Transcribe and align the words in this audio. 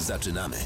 Zaczynamy. 0.00 0.56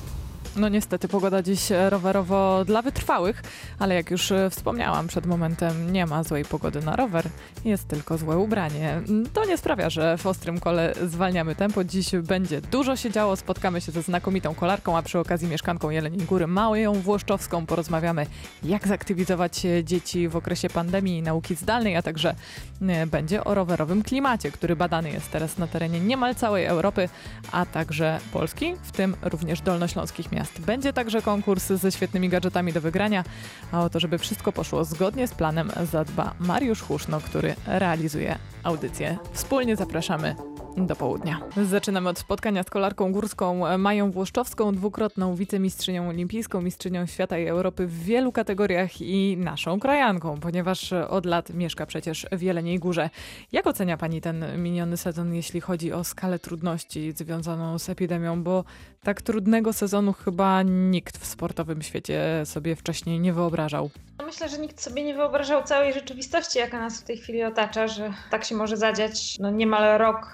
No 0.57 0.69
niestety 0.69 1.09
pogoda 1.09 1.43
dziś 1.43 1.71
rowerowo 1.89 2.65
dla 2.65 2.83
wytrwałych, 2.83 3.43
ale 3.79 3.95
jak 3.95 4.11
już 4.11 4.33
e, 4.33 4.51
wspomniałam 4.51 5.07
przed 5.07 5.27
momentem, 5.27 5.93
nie 5.93 6.07
ma 6.07 6.23
złej 6.25 6.45
pogody 6.45 6.83
na 6.83 6.97
rower, 6.97 7.29
jest 7.65 7.89
tylko 7.89 8.19
złe 8.19 8.39
ubranie. 8.39 9.03
To 9.33 9.45
nie 9.45 9.59
sprawia, 9.59 9.91
że 9.91 10.19
w 10.19 10.27
ostrym 10.27 10.61
kole 10.61 10.95
zwalniamy 11.07 11.55
tempo. 11.55 11.85
Dziś 11.85 12.11
będzie 12.17 12.61
dużo 12.61 12.97
się 12.97 13.11
działo, 13.11 13.37
spotkamy 13.37 13.81
się 13.81 13.93
ze 13.93 14.03
znakomitą 14.03 14.55
kolarką, 14.55 14.97
a 14.97 15.03
przy 15.03 15.19
okazji 15.19 15.49
mieszkanką 15.49 15.91
Jeleniej 15.91 16.27
Góry 16.27 16.47
Małą 16.47 16.93
Włoszczowską 16.93 17.67
porozmawiamy, 17.67 18.27
jak 18.63 18.89
zaktywizować 18.89 19.63
dzieci 19.85 20.29
w 20.29 20.37
okresie 20.37 20.69
pandemii 20.69 21.19
i 21.19 21.23
nauki 21.23 21.55
zdalnej, 21.55 21.97
a 21.97 22.03
także 22.03 22.35
e, 22.83 23.07
będzie 23.07 23.45
o 23.45 23.55
rowerowym 23.55 24.03
klimacie, 24.03 24.51
który 24.51 24.77
badany 24.77 25.11
jest 25.11 25.31
teraz 25.31 25.59
na 25.59 25.67
terenie 25.67 26.01
niemal 26.01 26.35
całej 26.35 26.65
Europy, 26.65 27.09
a 27.53 27.67
także 27.67 28.21
Polski, 28.33 28.75
w 28.83 28.93
tym 28.93 29.17
również 29.23 29.61
dolnośląskich 29.61 30.33
miast. 30.33 30.42
Będzie 30.67 30.93
także 30.93 31.23
konkurs 31.23 31.67
ze 31.67 31.93
świetnymi 31.93 32.29
gadżetami 32.29 32.73
do 32.73 32.81
wygrania, 32.81 33.25
a 33.73 33.81
o 33.81 33.91
to, 33.91 34.01
żeby 34.01 34.19
wszystko 34.19 34.53
poszło 34.53 34.85
zgodnie 34.85 35.29
z 35.29 35.35
planem 35.35 35.73
zadba 35.93 36.35
Mariusz 36.39 36.83
Huszno, 36.83 37.21
który 37.21 37.55
realizuje 37.67 38.39
audycję. 38.63 39.19
Wspólnie 39.33 39.77
zapraszamy 39.77 40.37
do 40.77 40.97
południa. 40.97 41.41
Zaczynamy 41.65 42.09
od 42.09 42.19
spotkania 42.19 42.63
z 42.63 42.71
kolarką 42.71 43.13
górską 43.13 43.79
Mają 43.79 44.11
Włoszczowską, 44.11 44.75
dwukrotną 44.75 45.35
wicemistrzynią 45.35 46.09
olimpijską, 46.09 46.63
mistrzynią 46.63 47.07
świata 47.07 47.39
i 47.39 47.47
Europy 47.47 47.87
w 47.87 48.05
wielu 48.05 48.33
kategoriach 48.33 49.01
i 49.01 49.37
naszą 49.37 49.81
krajanką, 49.81 50.41
ponieważ 50.41 50.93
od 50.93 51.27
lat 51.27 51.51
mieszka 51.51 51.87
przecież 51.87 52.27
w 52.33 52.43
Jeleniej 52.43 52.79
Górze. 52.79 53.11
Jak 53.53 53.67
ocenia 53.67 53.97
Pani 53.97 54.21
ten 54.21 54.63
miniony 54.63 54.97
sezon, 54.97 55.35
jeśli 55.35 55.61
chodzi 55.61 55.93
o 55.93 56.05
skalę 56.05 56.39
trudności 56.39 57.13
związaną 57.13 57.79
z 57.79 57.89
epidemią? 57.89 58.43
Bo 58.43 58.65
tak 59.03 59.23
trudnego 59.23 59.73
sezonu 59.73 60.13
chyba 60.13 60.63
nikt 60.63 61.19
w 61.19 61.27
sportowym 61.27 61.83
świecie 61.83 62.43
sobie 62.45 62.77
wcześniej 62.77 63.21
nie 63.21 63.33
wyobrażał. 63.33 63.91
No 64.19 64.27
myślę, 64.27 64.49
że 64.49 64.59
nikt 64.59 64.81
sobie 64.81 65.05
nie 65.05 65.15
wyobrażał 65.15 65.63
całej 65.63 65.93
rzeczywistości, 65.93 66.59
jaka 66.59 66.81
nas 66.81 67.01
w 67.01 67.05
tej 67.05 67.17
chwili 67.17 67.45
otacza, 67.45 67.89
że 67.89 68.13
tak 68.31 68.45
się 68.45 68.55
może 68.55 68.77
zadziać. 68.77 69.39
No 69.39 69.51
niemal 69.51 69.99
rok 69.99 70.33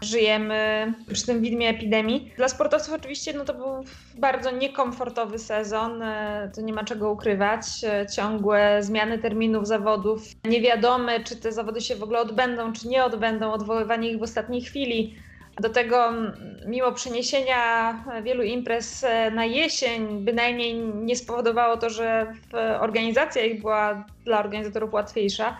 przy 1.12 1.26
tym 1.26 1.40
widmie 1.40 1.68
epidemii. 1.68 2.32
Dla 2.36 2.48
sportowców 2.48 2.94
oczywiście 2.94 3.32
no 3.32 3.44
to 3.44 3.54
był 3.54 3.84
bardzo 4.14 4.50
niekomfortowy 4.50 5.38
sezon, 5.38 6.02
e, 6.02 6.50
to 6.54 6.60
nie 6.60 6.72
ma 6.72 6.84
czego 6.84 7.10
ukrywać. 7.10 7.64
E, 7.84 8.06
ciągłe 8.06 8.82
zmiany 8.82 9.18
terminów 9.18 9.66
zawodów, 9.66 10.22
niewiadome 10.44 11.24
czy 11.24 11.36
te 11.36 11.52
zawody 11.52 11.80
się 11.80 11.96
w 11.96 12.02
ogóle 12.02 12.20
odbędą, 12.20 12.72
czy 12.72 12.88
nie 12.88 13.04
odbędą, 13.04 13.52
odwoływanie 13.52 14.10
ich 14.10 14.18
w 14.18 14.22
ostatniej 14.22 14.62
chwili. 14.62 15.14
Do 15.60 15.68
tego, 15.68 16.12
mimo 16.66 16.92
przeniesienia 16.92 17.94
wielu 18.22 18.42
imprez 18.42 19.04
e, 19.04 19.30
na 19.30 19.44
jesień, 19.44 20.24
bynajmniej 20.24 20.74
nie 20.94 21.16
spowodowało 21.16 21.76
to, 21.76 21.90
że 21.90 22.26
organizacja 22.80 23.44
ich 23.44 23.60
była 23.60 24.04
dla 24.24 24.38
organizatorów 24.38 24.92
łatwiejsza, 24.92 25.58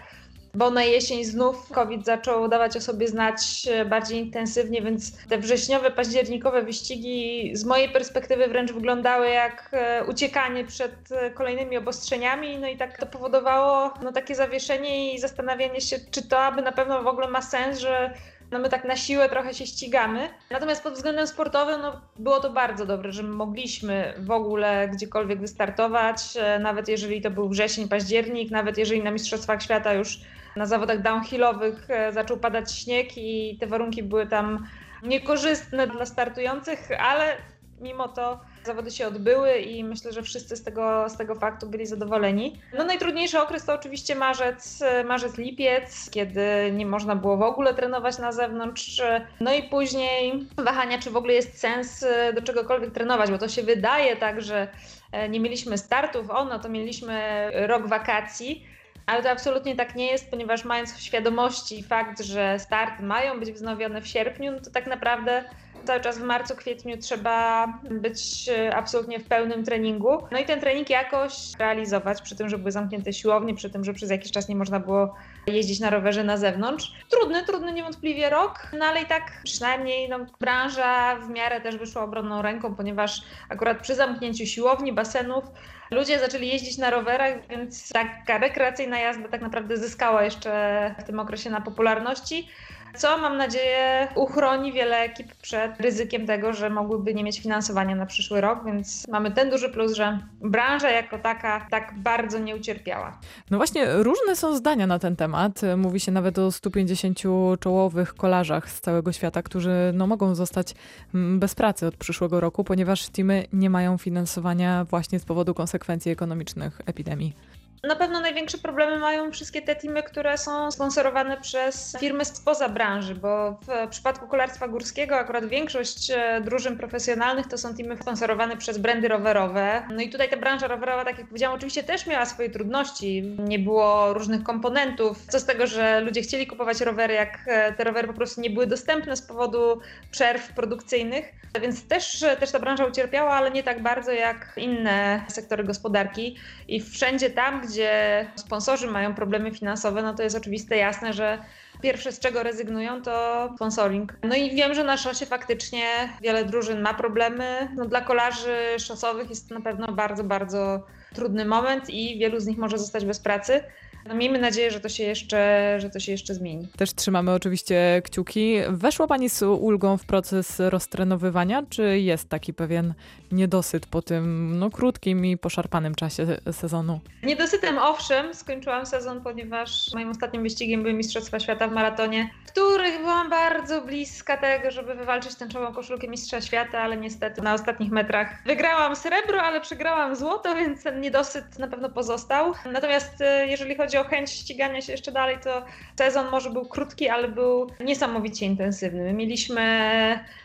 bo 0.59 0.71
na 0.71 0.85
jesień 0.85 1.25
znów 1.25 1.73
COVID 1.73 2.05
zaczął 2.05 2.49
dawać 2.49 2.77
o 2.77 2.81
sobie 2.81 3.09
znać 3.09 3.69
e, 3.71 3.85
bardziej 3.85 4.19
intensywnie, 4.19 4.83
więc 4.83 5.27
te 5.27 5.39
wrześniowe, 5.39 5.91
październikowe 5.91 6.63
wyścigi 6.63 7.51
z 7.57 7.65
mojej 7.65 7.89
perspektywy 7.89 8.49
wręcz 8.49 8.73
wyglądały 8.73 9.29
jak 9.31 9.71
e, 9.73 10.05
uciekanie 10.05 10.65
przed 10.65 11.09
kolejnymi 11.35 11.77
obostrzeniami. 11.77 12.59
No 12.59 12.69
i 12.69 12.77
tak 12.77 12.99
to 12.99 13.07
powodowało 13.07 13.95
no, 14.03 14.13
takie 14.13 14.35
zawieszenie 14.35 15.15
i 15.15 15.19
zastanawianie 15.19 15.81
się, 15.81 15.97
czy 16.11 16.29
to 16.29 16.41
aby 16.41 16.63
na 16.63 16.73
pewno 16.73 17.03
w 17.03 17.07
ogóle 17.07 17.29
ma 17.29 17.43
sens, 17.43 17.79
że 17.79 18.15
no 18.51 18.59
my 18.59 18.69
tak 18.69 18.85
na 18.85 18.97
siłę 18.97 19.29
trochę 19.29 19.55
się 19.55 19.67
ścigamy. 19.67 20.29
Natomiast 20.51 20.83
pod 20.83 20.95
względem 20.95 21.27
sportowym 21.27 21.81
no, 21.81 22.01
było 22.17 22.41
to 22.41 22.51
bardzo 22.51 22.87
dobre, 22.87 23.13
że 23.13 23.23
mogliśmy 23.23 24.15
w 24.19 24.31
ogóle 24.31 24.89
gdziekolwiek 24.89 25.41
wystartować, 25.41 26.21
e, 26.37 26.59
nawet 26.59 26.89
jeżeli 26.89 27.21
to 27.21 27.31
był 27.31 27.49
wrzesień, 27.49 27.89
październik, 27.89 28.51
nawet 28.51 28.79
jeżeli 28.79 29.03
na 29.03 29.11
Mistrzostwach 29.11 29.63
Świata 29.63 29.93
już 29.93 30.21
na 30.57 30.67
zawodach 30.67 31.03
downhillowych 31.03 31.91
e, 31.91 32.13
zaczął 32.13 32.37
padać 32.37 32.73
śnieg 32.73 33.09
i 33.17 33.57
te 33.61 33.67
warunki 33.67 34.03
były 34.03 34.27
tam 34.27 34.67
niekorzystne 35.03 35.87
dla 35.87 36.07
startujących, 36.07 36.89
ale 37.01 37.37
mimo 37.81 38.09
to 38.09 38.41
zawody 38.65 38.91
się 38.91 39.07
odbyły 39.07 39.59
i 39.59 39.85
myślę, 39.85 40.13
że 40.13 40.23
wszyscy 40.23 40.57
z 40.57 40.65
tego, 40.65 41.09
z 41.09 41.17
tego 41.17 41.35
faktu 41.35 41.69
byli 41.69 41.87
zadowoleni. 41.87 42.61
No 42.79 42.85
najtrudniejszy 42.85 43.41
okres 43.41 43.65
to 43.65 43.75
oczywiście 43.75 44.15
marzec, 44.15 44.85
marzec, 45.05 45.39
lipiec, 45.39 46.11
kiedy 46.11 46.73
nie 46.73 46.87
można 46.87 47.17
było 47.17 47.37
w 47.37 47.43
ogóle 47.43 47.75
trenować 47.75 48.19
na 48.19 48.33
zewnątrz. 48.33 49.03
No 49.41 49.55
i 49.55 49.63
później 49.63 50.47
wahania, 50.57 50.99
czy 50.99 51.11
w 51.11 51.17
ogóle 51.17 51.33
jest 51.33 51.61
sens 51.61 52.05
do 52.35 52.43
czegokolwiek 52.43 52.91
trenować, 52.91 53.31
bo 53.31 53.39
to 53.39 53.49
się 53.49 53.63
wydaje 53.63 54.17
tak, 54.17 54.43
że 54.43 54.69
e, 55.13 55.29
nie 55.29 55.41
mieliśmy 55.41 55.79
startów, 55.79 56.31
o 56.31 56.45
no 56.45 56.59
to 56.59 56.69
mieliśmy 56.69 57.49
rok 57.67 57.87
wakacji. 57.87 58.65
Ale 59.09 59.23
to 59.23 59.31
absolutnie 59.31 59.77
tak 59.77 59.95
nie 59.95 60.07
jest, 60.07 60.31
ponieważ 60.31 60.65
mając 60.65 60.95
w 60.95 61.01
świadomości 61.01 61.83
fakt, 61.83 62.21
że 62.21 62.59
starty 62.59 63.03
mają 63.03 63.41
być 63.41 63.53
wznowione 63.53 64.03
w 64.03 64.07
sierpniu, 64.07 64.53
no 64.53 64.61
to 64.61 64.71
tak 64.71 64.87
naprawdę 64.87 65.45
cały 65.87 66.01
czas 66.01 66.19
w 66.19 66.23
marcu, 66.23 66.57
kwietniu 66.57 66.99
trzeba 66.99 67.67
być 67.91 68.49
e, 68.49 68.77
absolutnie 68.77 69.21
w 69.21 69.29
pełnym 69.29 69.65
treningu. 69.65 70.19
No 70.31 70.39
i 70.39 70.45
ten 70.45 70.61
trening 70.61 70.91
jakoś 70.91 71.33
realizować, 71.59 72.23
przy 72.23 72.37
tym, 72.37 72.49
że 72.49 72.59
były 72.59 72.73
zamknięte 72.73 73.13
siłownie, 73.13 73.55
przy 73.55 73.71
tym, 73.71 73.85
że 73.85 73.95
przez 73.95 74.11
jakiś 74.11 74.33
czas 74.33 74.49
nie 74.49 74.57
można 74.57 74.81
było 74.81 75.15
jeździć 75.47 75.81
na 75.81 75.91
rowerze 75.91 76.25
na 76.25 76.37
zewnątrz. 76.37 76.93
Trudny, 77.11 77.45
trudny 77.45 77.73
niewątpliwie 77.73 78.31
rok, 78.31 78.67
no 78.79 78.85
ale 78.85 79.03
i 79.03 79.07
tak 79.07 79.41
przynajmniej 79.45 80.09
no, 80.09 80.19
branża 80.41 81.17
w 81.17 81.29
miarę 81.31 81.61
też 81.61 81.77
wyszła 81.77 82.03
obronną 82.03 82.43
ręką, 82.43 82.75
ponieważ 82.75 83.23
akurat 83.49 83.83
przy 83.83 83.95
zamknięciu 83.95 84.47
siłowni, 84.47 84.93
basenów 84.93 85.45
ludzie 85.91 86.19
zaczęli 86.19 86.49
jeździć 86.49 86.79
na 86.79 86.91
rowerach, 86.91 87.47
więc 87.49 87.89
taka 87.89 88.39
rekreacyjna 88.39 88.99
jazda 88.99 89.29
tak 89.29 89.41
naprawdę 89.41 89.77
zyskała 89.77 90.23
jeszcze 90.25 90.95
w 90.99 91.05
tym 91.05 91.21
okresie 91.21 91.51
na 91.51 91.61
popularności 91.61 92.49
co 92.97 93.19
mam 93.19 93.37
nadzieję 93.37 94.09
uchroni 94.15 94.73
wiele 94.73 94.97
ekip 94.97 95.35
przed 95.35 95.81
ryzykiem 95.81 96.27
tego, 96.27 96.53
że 96.53 96.71
mogłyby 96.71 97.15
nie 97.15 97.25
mieć 97.25 97.41
finansowania 97.41 97.97
na 97.97 98.07
przyszły 98.07 98.41
rok, 98.41 98.65
więc 98.67 99.09
mamy 99.09 99.31
ten 99.31 99.51
duży 99.51 99.69
plus, 99.69 99.93
że 99.93 100.19
branża 100.41 100.91
jako 100.91 101.19
taka 101.19 101.67
tak 101.71 101.95
bardzo 101.97 102.39
nie 102.39 102.57
ucierpiała. 102.57 103.19
No 103.51 103.57
właśnie, 103.57 103.87
różne 103.93 104.37
są 104.37 104.57
zdania 104.57 104.87
na 104.87 104.99
ten 104.99 105.17
temat. 105.17 105.61
Mówi 105.77 106.01
się 106.01 106.13
nawet 106.13 106.39
o 106.39 106.53
150 106.53 107.19
czołowych 107.61 108.15
kolarzach 108.15 108.71
z 108.71 108.81
całego 108.81 109.13
świata, 109.13 109.43
którzy 109.43 109.91
no, 109.95 110.07
mogą 110.07 110.35
zostać 110.35 110.75
mm, 111.15 111.39
bez 111.39 111.55
pracy 111.55 111.87
od 111.87 111.97
przyszłego 111.97 112.41
roku, 112.41 112.65
ponieważ 112.65 113.09
teamy 113.09 113.45
nie 113.53 113.71
mają 113.71 113.99
finansowania 113.99 114.85
właśnie 114.85 115.21
z 115.21 115.25
powodu 115.25 115.55
konsekwencji 115.55 116.13
ekonomicznych 116.13 116.81
epidemii. 116.87 117.58
Na 117.83 117.97
pewno 117.97 118.21
największe 118.21 118.59
problemy 118.59 118.99
mają 118.99 119.33
wszystkie 119.33 119.63
te 119.63 119.77
teamy, 119.77 120.03
które 120.03 120.39
są 120.39 120.71
sponsorowane 120.71 121.41
przez 121.41 121.97
firmy 122.01 122.25
spoza 122.25 122.69
branży, 122.69 123.15
bo 123.15 123.51
w 123.53 123.91
przypadku 123.91 124.29
kolarstwa 124.29 124.69
górskiego 124.69 125.17
akurat 125.17 125.49
większość 125.49 126.11
e, 126.11 126.41
drużyn 126.45 126.79
profesjonalnych 126.79 127.47
to 127.47 127.59
są 127.59 127.75
teamy 127.75 127.97
sponsorowane 127.97 128.57
przez 128.57 128.79
brandy 128.79 129.09
rowerowe. 129.09 129.83
No 129.91 130.03
i 130.03 130.11
tutaj 130.11 130.31
ta 130.31 130.37
branża 130.37 130.67
rowerowa, 130.67 131.05
tak 131.05 131.19
jak 131.19 131.27
powiedziałam, 131.27 131.57
oczywiście 131.57 131.83
też 131.83 132.07
miała 132.07 132.27
swoje 132.27 132.51
trudności. 132.51 133.23
Nie 133.39 133.59
było 133.59 134.13
różnych 134.15 134.43
komponentów. 134.43 135.27
Co 135.29 135.41
z 135.41 135.45
tego, 135.45 135.67
że 135.67 136.01
ludzie 136.01 136.23
chcieli 136.23 136.47
kupować 136.47 136.81
rowery, 136.81 137.15
jak 137.15 137.39
e, 137.47 137.73
te 137.73 137.85
rowery 137.85 138.09
po 138.09 138.15
prostu 138.15 138.41
nie 138.41 138.51
były 138.51 138.67
dostępne 138.67 139.17
z 139.17 139.23
powodu 139.23 139.81
przerw 140.11 140.53
produkcyjnych. 140.53 141.33
Więc 141.61 141.89
też, 141.89 142.25
też 142.41 142.51
ta 142.53 142.59
branża 142.59 142.85
ucierpiała, 142.87 143.31
ale 143.31 143.51
nie 143.51 143.63
tak 143.63 143.83
bardzo 143.83 144.13
jak 144.13 144.53
inne 144.57 145.25
sektory 145.29 145.65
gospodarki. 145.65 146.37
I 146.69 146.81
wszędzie 146.81 147.31
tam, 147.31 147.68
gdzie 147.69 148.27
sponsorzy 148.37 148.87
mają 148.87 149.15
problemy 149.15 149.55
finansowe, 149.55 150.03
no 150.03 150.15
to 150.15 150.23
jest 150.23 150.37
oczywiste, 150.37 150.77
jasne, 150.77 151.13
że 151.13 151.39
pierwsze 151.83 152.13
z 152.13 152.21
czego 152.21 152.43
rezygnują 152.43 153.03
to 153.03 153.49
sponsoring. 153.57 154.13
No 154.23 154.37
i 154.37 154.51
wiem, 154.51 154.75
że 154.75 154.85
na 154.85 154.97
szosie 154.97 155.27
faktycznie 155.27 155.85
wiele 156.23 156.45
drużyn 156.45 156.81
ma 156.81 156.95
problemy. 156.95 157.69
No 157.77 157.85
dla 157.85 158.01
kolarzy 158.01 158.57
szosowych 158.79 159.31
jest 159.31 159.49
to 159.49 159.55
na 159.55 159.61
pewno 159.61 159.93
bardzo, 159.93 160.25
bardzo 160.25 160.87
trudny 161.15 161.45
moment 161.45 161.91
i 161.91 162.19
wielu 162.19 162.41
z 162.41 162.47
nich 162.47 162.59
może 162.59 162.79
zostać 162.79 163.05
bez 163.05 163.21
pracy. 163.21 163.65
No 164.07 164.15
miejmy 164.15 164.39
nadzieję, 164.39 164.71
że 164.71 164.81
to, 164.81 164.89
się 164.89 165.05
jeszcze, 165.05 165.77
że 165.81 165.91
to 165.91 166.01
się 166.01 166.13
jeszcze 166.13 166.35
zmieni. 166.35 166.69
Też 166.77 166.95
trzymamy 166.95 167.33
oczywiście 167.33 168.03
kciuki. 168.05 168.57
Weszła 168.69 169.07
Pani 169.07 169.31
z 169.31 169.43
ulgą 169.43 169.97
w 169.97 170.05
proces 170.05 170.61
roztrenowywania, 170.61 171.63
czy 171.71 171.99
jest 171.99 172.29
taki 172.29 172.55
pewien 172.55 172.95
niedosyt 173.33 173.87
po 173.87 174.03
tym 174.03 174.59
no, 174.59 174.71
krótkim 174.71 175.27
i 175.27 175.37
poszarpanym 175.37 175.95
czasie 175.95 176.27
sezonu? 176.53 177.01
Niedosytem 177.23 177.79
owszem, 177.79 178.35
skończyłam 178.35 178.87
sezon, 178.87 179.21
ponieważ 179.23 179.95
moim 179.95 180.11
ostatnim 180.11 180.43
wyścigiem 180.43 180.83
były 180.83 180.95
Mistrzostwa 180.95 181.41
Świata 181.41 181.69
w 181.69 181.73
maratonie, 181.73 182.31
w 182.47 182.51
których 182.51 182.99
byłam 182.99 183.31
bardzo 183.31 183.81
bliska 183.81 184.37
tego, 184.37 184.71
żeby 184.71 184.95
wywalczyć 184.95 185.35
tęczową 185.35 185.73
koszulkę 185.73 186.09
Mistrza 186.09 186.41
Świata, 186.41 186.81
ale 186.81 186.97
niestety 186.97 187.43
na 187.43 187.55
ostatnich 187.55 187.91
metrach 187.91 188.43
wygrałam 188.47 188.97
srebro, 188.97 189.43
ale 189.43 189.61
przegrałam 189.61 190.17
złoto, 190.17 190.55
więc 190.55 190.83
ten 190.83 191.01
niedosyt 191.01 191.59
na 191.59 191.69
pewno 191.69 191.89
pozostał. 191.89 192.53
Natomiast 192.73 193.21
e, 193.21 193.47
jeżeli 193.47 193.77
chodzi 193.77 193.98
o 194.01 194.05
chęć 194.05 194.31
ścigania 194.31 194.81
się 194.81 194.93
jeszcze 194.93 195.13
dalej, 195.13 195.39
to 195.45 195.65
sezon 195.99 196.31
może 196.31 196.51
był 196.51 196.67
krótki, 196.67 197.09
ale 197.09 197.29
był 197.29 197.71
niesamowicie 197.81 198.47
intensywny. 198.47 199.05
My 199.05 199.13
mieliśmy 199.13 199.65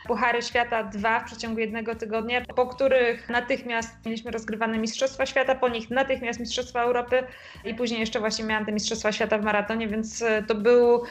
Puchary 0.08 0.42
Świata 0.42 0.84
dwa 0.84 1.20
w 1.20 1.26
przeciągu 1.26 1.60
jednego 1.60 1.96
tygodnia, 1.96 2.42
po 2.56 2.68
których 2.68 3.30
natychmiast 3.30 4.06
mieliśmy 4.06 4.32
rozgrywane 4.32 4.78
Mistrzostwa 4.78 5.26
Świata, 5.26 5.56
po 5.56 5.70
nich 5.70 5.90
natychmiast 5.90 6.40
Mistrzostwa 6.40 6.82
Europy 6.82 7.24
i 7.66 7.74
później 7.74 8.00
jeszcze 8.00 8.20
właśnie 8.20 8.46
miałam 8.46 8.66
te 8.66 8.72
Mistrzostwa 8.72 9.12
Świata 9.12 9.38
w 9.38 9.44
maratonie, 9.44 9.88
więc 9.88 10.24
to 10.48 10.56
był 10.56 11.04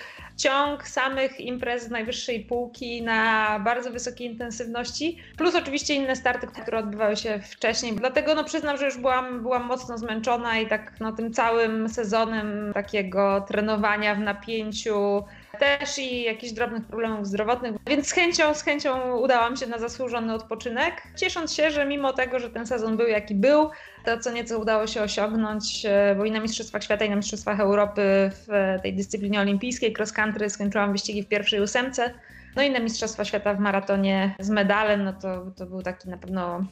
ciąg 0.43 0.89
samych 0.89 1.41
imprez 1.41 1.83
z 1.83 1.91
najwyższej 1.91 2.41
półki 2.41 3.03
na 3.03 3.59
bardzo 3.59 3.91
wysokiej 3.91 4.27
intensywności, 4.27 5.19
plus 5.37 5.55
oczywiście 5.55 5.95
inne 5.95 6.17
starty, 6.17 6.47
które 6.47 6.79
odbywały 6.79 7.17
się 7.17 7.41
wcześniej. 7.43 7.93
Dlatego 7.97 8.35
no 8.35 8.45
przyznam, 8.45 8.77
że 8.77 8.85
już 8.85 8.99
byłam, 8.99 9.43
byłam 9.43 9.65
mocno 9.65 9.99
zmęczona 9.99 10.59
i 10.59 10.67
tak 10.67 10.93
no, 11.01 11.13
tym 11.13 11.33
całym 11.33 11.89
sezonem 11.89 12.73
takiego 12.75 13.45
trenowania 13.49 14.15
w 14.15 14.21
napięciu, 14.21 15.25
też 15.63 15.99
i 15.99 16.23
jakichś 16.23 16.53
drobnych 16.53 16.85
problemów 16.87 17.27
zdrowotnych, 17.27 17.75
więc 17.87 18.09
z 18.09 18.13
chęcią, 18.13 18.55
z 18.55 18.63
chęcią 18.63 19.17
udałam 19.17 19.57
się 19.57 19.67
na 19.67 19.79
zasłużony 19.79 20.35
odpoczynek, 20.35 21.03
ciesząc 21.17 21.55
się, 21.55 21.71
że 21.71 21.87
mimo 21.87 22.13
tego, 22.13 22.39
że 22.39 22.51
ten 22.51 22.67
sezon 22.67 22.97
był 22.97 23.07
jaki 23.07 23.35
był, 23.35 23.71
to 24.05 24.19
co 24.19 24.33
nieco 24.33 24.59
udało 24.59 24.87
się 24.87 25.03
osiągnąć, 25.03 25.87
e, 25.87 26.15
bo 26.19 26.25
i 26.25 26.31
na 26.31 26.41
Mistrzostwach 26.41 26.85
Świata, 26.85 27.05
i 27.05 27.11
na 27.11 27.17
Mistrzostwach 27.17 27.61
Europy 27.61 28.03
w 28.33 28.79
tej 28.83 28.95
dyscyplinie 28.95 29.41
olimpijskiej 29.41 29.95
cross 29.99 30.13
country 30.13 30.51
skończyłam 30.51 30.93
wyścigi 30.93 31.23
w 31.23 31.29
pierwszej 31.29 31.61
ósemce, 31.61 32.15
no 32.57 32.63
i 32.63 32.71
na 32.71 32.81
Mistrzostwa 32.81 33.25
Świata 33.25 33.55
w 33.55 33.61
maratonie 33.61 34.35
z 34.39 34.51
medalem, 34.51 35.05
no 35.05 35.13
to, 35.13 35.51
to 35.57 35.67
był 35.67 35.83
taki 35.83 36.09
na 36.09 36.17
pewno 36.17 36.65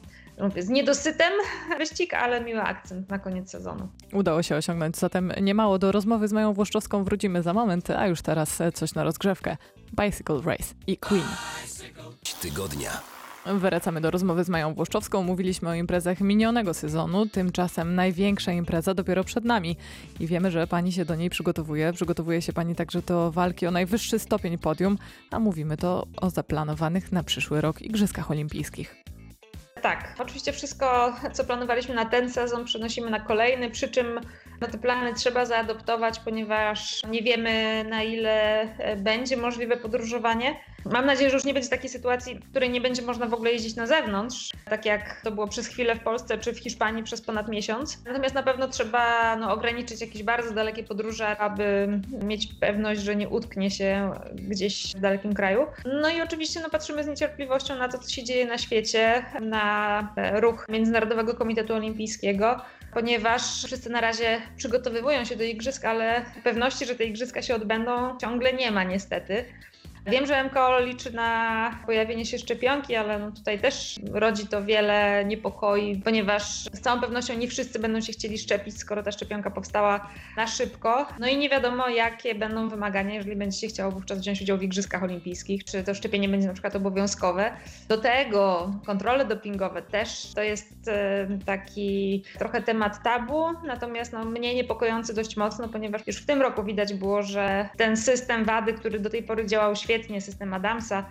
z 0.59 0.69
niedosytem 0.69 1.33
wyścig, 1.77 2.13
ale 2.13 2.41
miły 2.41 2.61
akcent 2.61 3.09
na 3.09 3.19
koniec 3.19 3.49
sezonu. 3.49 3.87
Udało 4.13 4.43
się 4.43 4.55
osiągnąć 4.55 4.97
zatem 4.97 5.33
niemało. 5.41 5.79
Do 5.79 5.91
rozmowy 5.91 6.27
z 6.27 6.33
Mają 6.33 6.53
Włoszczowską 6.53 7.03
wrócimy 7.03 7.43
za 7.43 7.53
moment, 7.53 7.89
a 7.89 8.07
już 8.07 8.21
teraz 8.21 8.59
coś 8.73 8.93
na 8.93 9.03
rozgrzewkę. 9.03 9.57
Bicycle 10.01 10.41
Race 10.45 10.73
i 10.87 10.97
Queen. 10.97 11.27
Tygodnia. 12.41 12.91
Wracamy 13.45 14.01
do 14.01 14.11
rozmowy 14.11 14.43
z 14.43 14.49
Mają 14.49 14.73
Włoszczowską. 14.73 15.23
Mówiliśmy 15.23 15.69
o 15.69 15.73
imprezach 15.73 16.21
minionego 16.21 16.73
sezonu, 16.73 17.25
tymczasem 17.25 17.95
największa 17.95 18.51
impreza 18.51 18.93
dopiero 18.93 19.23
przed 19.23 19.45
nami. 19.45 19.77
I 20.19 20.27
wiemy, 20.27 20.51
że 20.51 20.67
pani 20.67 20.91
się 20.91 21.05
do 21.05 21.15
niej 21.15 21.29
przygotowuje. 21.29 21.93
Przygotowuje 21.93 22.41
się 22.41 22.53
pani 22.53 22.75
także 22.75 23.01
do 23.01 23.31
walki 23.31 23.67
o 23.67 23.71
najwyższy 23.71 24.19
stopień 24.19 24.57
podium, 24.57 24.97
a 25.31 25.39
mówimy 25.39 25.77
to 25.77 26.07
o 26.21 26.29
zaplanowanych 26.29 27.11
na 27.11 27.23
przyszły 27.23 27.61
rok 27.61 27.81
Igrzyskach 27.81 28.31
Olimpijskich. 28.31 29.10
Tak, 29.81 30.15
oczywiście 30.19 30.53
wszystko, 30.53 31.15
co 31.33 31.43
planowaliśmy 31.43 31.95
na 31.95 32.05
ten 32.05 32.29
sezon, 32.29 32.65
przenosimy 32.65 33.09
na 33.09 33.19
kolejny, 33.19 33.69
przy 33.69 33.89
czym 33.89 34.19
no, 34.61 34.67
te 34.67 34.77
plany 34.77 35.13
trzeba 35.13 35.45
zaadoptować, 35.45 36.19
ponieważ 36.19 37.01
nie 37.09 37.21
wiemy, 37.21 37.85
na 37.89 38.03
ile 38.03 38.67
będzie 38.97 39.37
możliwe 39.37 39.77
podróżowanie. 39.77 40.55
Mam 40.85 41.05
nadzieję, 41.05 41.29
że 41.29 41.35
już 41.35 41.45
nie 41.45 41.53
będzie 41.53 41.69
takiej 41.69 41.89
sytuacji, 41.89 42.35
w 42.35 42.49
której 42.49 42.69
nie 42.69 42.81
będzie 42.81 43.01
można 43.01 43.25
w 43.25 43.33
ogóle 43.33 43.51
jeździć 43.51 43.75
na 43.75 43.87
zewnątrz, 43.87 44.51
tak 44.69 44.85
jak 44.85 45.21
to 45.23 45.31
było 45.31 45.47
przez 45.47 45.67
chwilę 45.67 45.95
w 45.95 45.99
Polsce 45.99 46.37
czy 46.37 46.53
w 46.53 46.59
Hiszpanii 46.59 47.03
przez 47.03 47.21
ponad 47.21 47.49
miesiąc. 47.49 48.03
Natomiast 48.05 48.35
na 48.35 48.43
pewno 48.43 48.67
trzeba 48.67 49.35
no, 49.35 49.53
ograniczyć 49.53 50.01
jakieś 50.01 50.23
bardzo 50.23 50.53
dalekie 50.53 50.83
podróże, 50.83 51.37
aby 51.37 51.87
mieć 52.23 52.47
pewność, 52.59 53.01
że 53.01 53.15
nie 53.15 53.29
utknie 53.29 53.71
się 53.71 54.11
gdzieś 54.35 54.95
w 54.95 54.99
dalekim 54.99 55.33
kraju. 55.33 55.67
No 56.01 56.09
i 56.09 56.21
oczywiście 56.21 56.59
no, 56.59 56.69
patrzymy 56.69 57.03
z 57.03 57.07
niecierpliwością 57.07 57.75
na 57.75 57.87
to, 57.87 57.97
co 57.97 58.09
się 58.09 58.23
dzieje 58.23 58.45
na 58.45 58.57
świecie, 58.57 59.25
na 59.41 60.13
ruch 60.33 60.65
Międzynarodowego 60.69 61.33
Komitetu 61.33 61.73
Olimpijskiego 61.73 62.61
ponieważ 62.93 63.63
wszyscy 63.65 63.89
na 63.89 64.01
razie 64.01 64.41
przygotowywują 64.57 65.25
się 65.25 65.35
do 65.35 65.43
igrzysk, 65.43 65.85
ale 65.85 66.25
pewności, 66.43 66.85
że 66.85 66.95
te 66.95 67.03
igrzyska 67.03 67.41
się 67.41 67.55
odbędą, 67.55 68.17
ciągle 68.17 68.53
nie 68.53 68.71
ma 68.71 68.83
niestety. 68.83 69.45
Wiem, 70.05 70.25
że 70.25 70.43
MKO 70.43 70.79
liczy 70.79 71.13
na 71.13 71.71
pojawienie 71.85 72.25
się 72.25 72.37
szczepionki, 72.37 72.95
ale 72.95 73.19
no 73.19 73.31
tutaj 73.31 73.59
też 73.59 73.99
rodzi 74.11 74.47
to 74.47 74.63
wiele 74.63 75.25
niepokoi, 75.25 76.01
ponieważ 76.05 76.43
z 76.63 76.81
całą 76.81 77.01
pewnością 77.01 77.33
nie 77.33 77.47
wszyscy 77.47 77.79
będą 77.79 78.01
się 78.01 78.13
chcieli 78.13 78.37
szczepić, 78.37 78.77
skoro 78.77 79.03
ta 79.03 79.11
szczepionka 79.11 79.51
powstała 79.51 80.09
na 80.37 80.47
szybko. 80.47 81.07
No 81.19 81.27
i 81.27 81.37
nie 81.37 81.49
wiadomo, 81.49 81.89
jakie 81.89 82.35
będą 82.35 82.69
wymagania, 82.69 83.13
jeżeli 83.13 83.35
będzie 83.35 83.57
się 83.57 83.67
chciało 83.67 83.91
wówczas 83.91 84.19
wziąć 84.19 84.41
udział 84.41 84.57
w 84.57 84.63
Igrzyskach 84.63 85.03
Olimpijskich, 85.03 85.63
czy 85.63 85.83
to 85.83 85.93
szczepienie 85.93 86.29
będzie 86.29 86.47
na 86.47 86.53
przykład 86.53 86.75
obowiązkowe. 86.75 87.51
Do 87.87 87.97
tego 87.97 88.71
kontrole 88.85 89.25
dopingowe 89.25 89.81
też 89.81 90.33
to 90.35 90.43
jest 90.43 90.87
e, 90.87 91.27
taki 91.45 92.23
trochę 92.39 92.61
temat 92.61 93.03
tabu, 93.03 93.45
natomiast 93.67 94.13
no, 94.13 94.25
mnie 94.25 94.55
niepokojący 94.55 95.13
dość 95.13 95.37
mocno, 95.37 95.69
ponieważ 95.69 96.01
już 96.07 96.17
w 96.17 96.25
tym 96.25 96.41
roku 96.41 96.63
widać 96.63 96.93
było, 96.93 97.23
że 97.23 97.69
ten 97.77 97.97
system 97.97 98.45
wady, 98.45 98.73
który 98.73 98.99
do 98.99 99.09
tej 99.09 99.23
pory 99.23 99.45
działał 99.45 99.75
świetnie, 99.75 99.90
świetnie 99.91 100.21
system 100.21 100.53
Adamsa, 100.53 101.05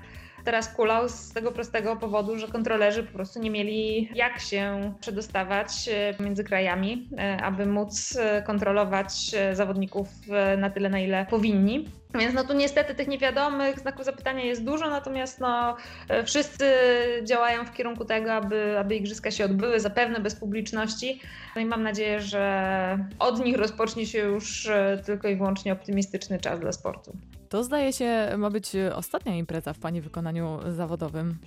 teraz 0.45 0.75
kulał 0.75 1.09
z 1.09 1.33
tego 1.33 1.53
prostego 1.53 1.97
powodu, 1.97 2.39
że 2.39 2.49
kontrolerzy 2.49 3.03
po 3.03 3.13
prostu 3.13 3.41
nie 3.41 3.51
mieli 3.51 4.09
jak 4.15 4.41
się 4.41 4.95
przedostawać 5.01 5.89
e, 5.89 6.23
między 6.23 6.45
krajami, 6.45 7.09
e, 7.19 7.37
aby 7.43 7.67
móc 7.67 8.17
e, 8.17 8.43
kontrolować 8.43 9.13
zawodników 9.53 10.09
na 10.59 10.71
tyle, 10.71 10.89
na 10.89 10.99
ile 10.99 11.27
powinni. 11.27 11.89
Więc 12.15 12.35
no 12.35 12.45
tu 12.45 12.53
niestety 12.55 12.95
tych 12.95 13.09
niewiadomych 13.09 13.81
znaków 13.81 14.05
zapytania 14.05 14.45
jest 14.45 14.65
dużo, 14.65 14.91
natomiast 14.91 15.41
no, 15.41 15.77
wszyscy 16.25 16.73
działają 17.25 17.65
w 17.65 17.73
kierunku 17.73 18.05
tego, 18.05 18.33
aby, 18.33 18.79
aby 18.79 18.97
igrzyska 18.97 19.31
się 19.31 19.45
odbyły, 19.45 19.81
zapewne 19.81 20.21
bez 20.21 20.37
publiczności. 20.37 21.21
No 21.57 21.63
i 21.63 21.65
mam 21.65 21.83
nadzieję, 21.83 22.21
że 22.21 22.99
od 23.19 23.45
nich 23.45 23.57
rozpocznie 23.57 24.07
się 24.07 24.19
już 24.19 24.69
tylko 25.07 25.29
i 25.29 25.37
wyłącznie 25.37 25.73
optymistyczny 25.73 26.39
czas 26.39 26.61
dla 26.61 26.73
sportu. 26.73 27.17
To 27.51 27.65
zdaje 27.65 27.93
się 27.93 28.29
ma 28.39 28.51
być 28.51 28.73
ostatnia 28.95 29.35
impreza 29.35 29.73
w 29.73 29.79
Pani 29.79 30.01
wykonaniu 30.01 30.59
zawodowym. 30.69 31.39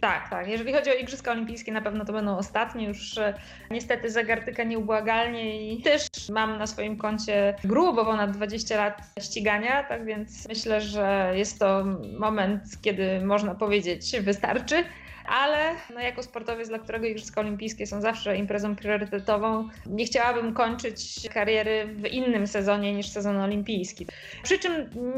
Tak, 0.00 0.30
tak. 0.30 0.48
Jeżeli 0.48 0.72
chodzi 0.72 0.90
o 0.90 0.94
Igrzyska 0.94 1.32
Olimpijskie, 1.32 1.72
na 1.72 1.80
pewno 1.80 2.04
to 2.04 2.12
będą 2.12 2.36
ostatnie. 2.36 2.86
Już 2.86 3.18
e, 3.18 3.34
niestety 3.70 4.10
zagartyka 4.10 4.64
nieubłagalnie 4.64 5.72
i 5.72 5.82
też 5.82 6.02
mam 6.32 6.58
na 6.58 6.66
swoim 6.66 6.96
koncie 6.96 7.54
grubo 7.64 8.04
ponad 8.04 8.30
20 8.30 8.76
lat 8.76 9.02
ścigania, 9.20 9.82
tak 9.84 10.04
więc 10.04 10.48
myślę, 10.48 10.80
że 10.80 11.32
jest 11.34 11.58
to 11.58 11.84
moment, 12.18 12.62
kiedy 12.82 13.20
można 13.24 13.54
powiedzieć 13.54 14.20
wystarczy 14.20 14.84
ale 15.28 15.74
no, 15.94 16.00
jako 16.00 16.22
sportowiec, 16.22 16.68
dla 16.68 16.78
którego 16.78 17.06
Igrzyska 17.06 17.40
Olimpijskie 17.40 17.86
są 17.86 18.00
zawsze 18.00 18.36
imprezą 18.36 18.76
priorytetową, 18.76 19.68
nie 19.86 20.06
chciałabym 20.06 20.54
kończyć 20.54 21.28
kariery 21.34 21.86
w 21.86 22.06
innym 22.06 22.46
sezonie 22.46 22.94
niż 22.94 23.08
sezon 23.08 23.36
olimpijski. 23.36 24.06
Przy 24.42 24.58
czym 24.58 24.72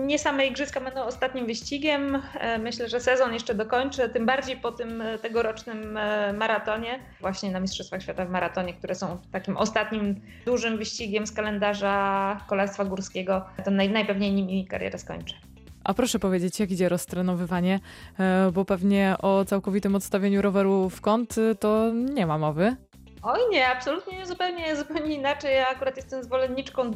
nie 0.06 0.18
same 0.18 0.46
Igrzyska 0.46 0.80
będą 0.80 1.02
ostatnim 1.02 1.46
wyścigiem. 1.46 2.22
E, 2.40 2.58
myślę, 2.58 2.88
że 2.88 3.00
sezon 3.00 3.34
jeszcze 3.34 3.54
dokończę, 3.54 4.08
tym 4.08 4.26
bardziej 4.26 4.56
po 4.56 4.72
tym 4.72 5.00
e, 5.00 5.18
tegorocznym 5.18 5.96
e, 5.96 6.32
maratonie, 6.32 7.00
właśnie 7.20 7.50
na 7.50 7.60
Mistrzostwach 7.60 8.02
Świata 8.02 8.24
w 8.24 8.30
maratonie, 8.30 8.74
które 8.74 8.94
są 8.94 9.18
takim 9.32 9.56
ostatnim 9.56 10.20
dużym 10.44 10.78
wyścigiem 10.78 11.26
z 11.26 11.32
kalendarza 11.32 12.40
kolarstwa 12.48 12.84
górskiego. 12.84 13.46
To 13.64 13.70
naj, 13.70 13.90
najpewniej 13.90 14.32
nimi 14.32 14.66
karierę 14.66 14.98
skończę. 14.98 15.47
A 15.88 15.94
proszę 15.94 16.18
powiedzieć, 16.18 16.60
jak 16.60 16.70
idzie 16.70 16.88
roztrenowywanie, 16.88 17.80
e, 18.18 18.50
bo 18.52 18.64
pewnie 18.64 19.16
o 19.22 19.44
całkowitym 19.44 19.94
odstawieniu 19.94 20.42
roweru 20.42 20.90
w 20.90 21.00
kąt 21.00 21.38
e, 21.38 21.54
to 21.54 21.92
nie 21.92 22.26
ma 22.26 22.38
mowy. 22.38 22.76
Oj 23.22 23.40
nie, 23.50 23.68
absolutnie 23.68 24.26
zupełnie, 24.26 24.76
zupełnie 24.76 25.14
inaczej. 25.14 25.54
Ja 25.54 25.68
akurat 25.68 25.96
jestem 25.96 26.24
zwolenniczką 26.24 26.90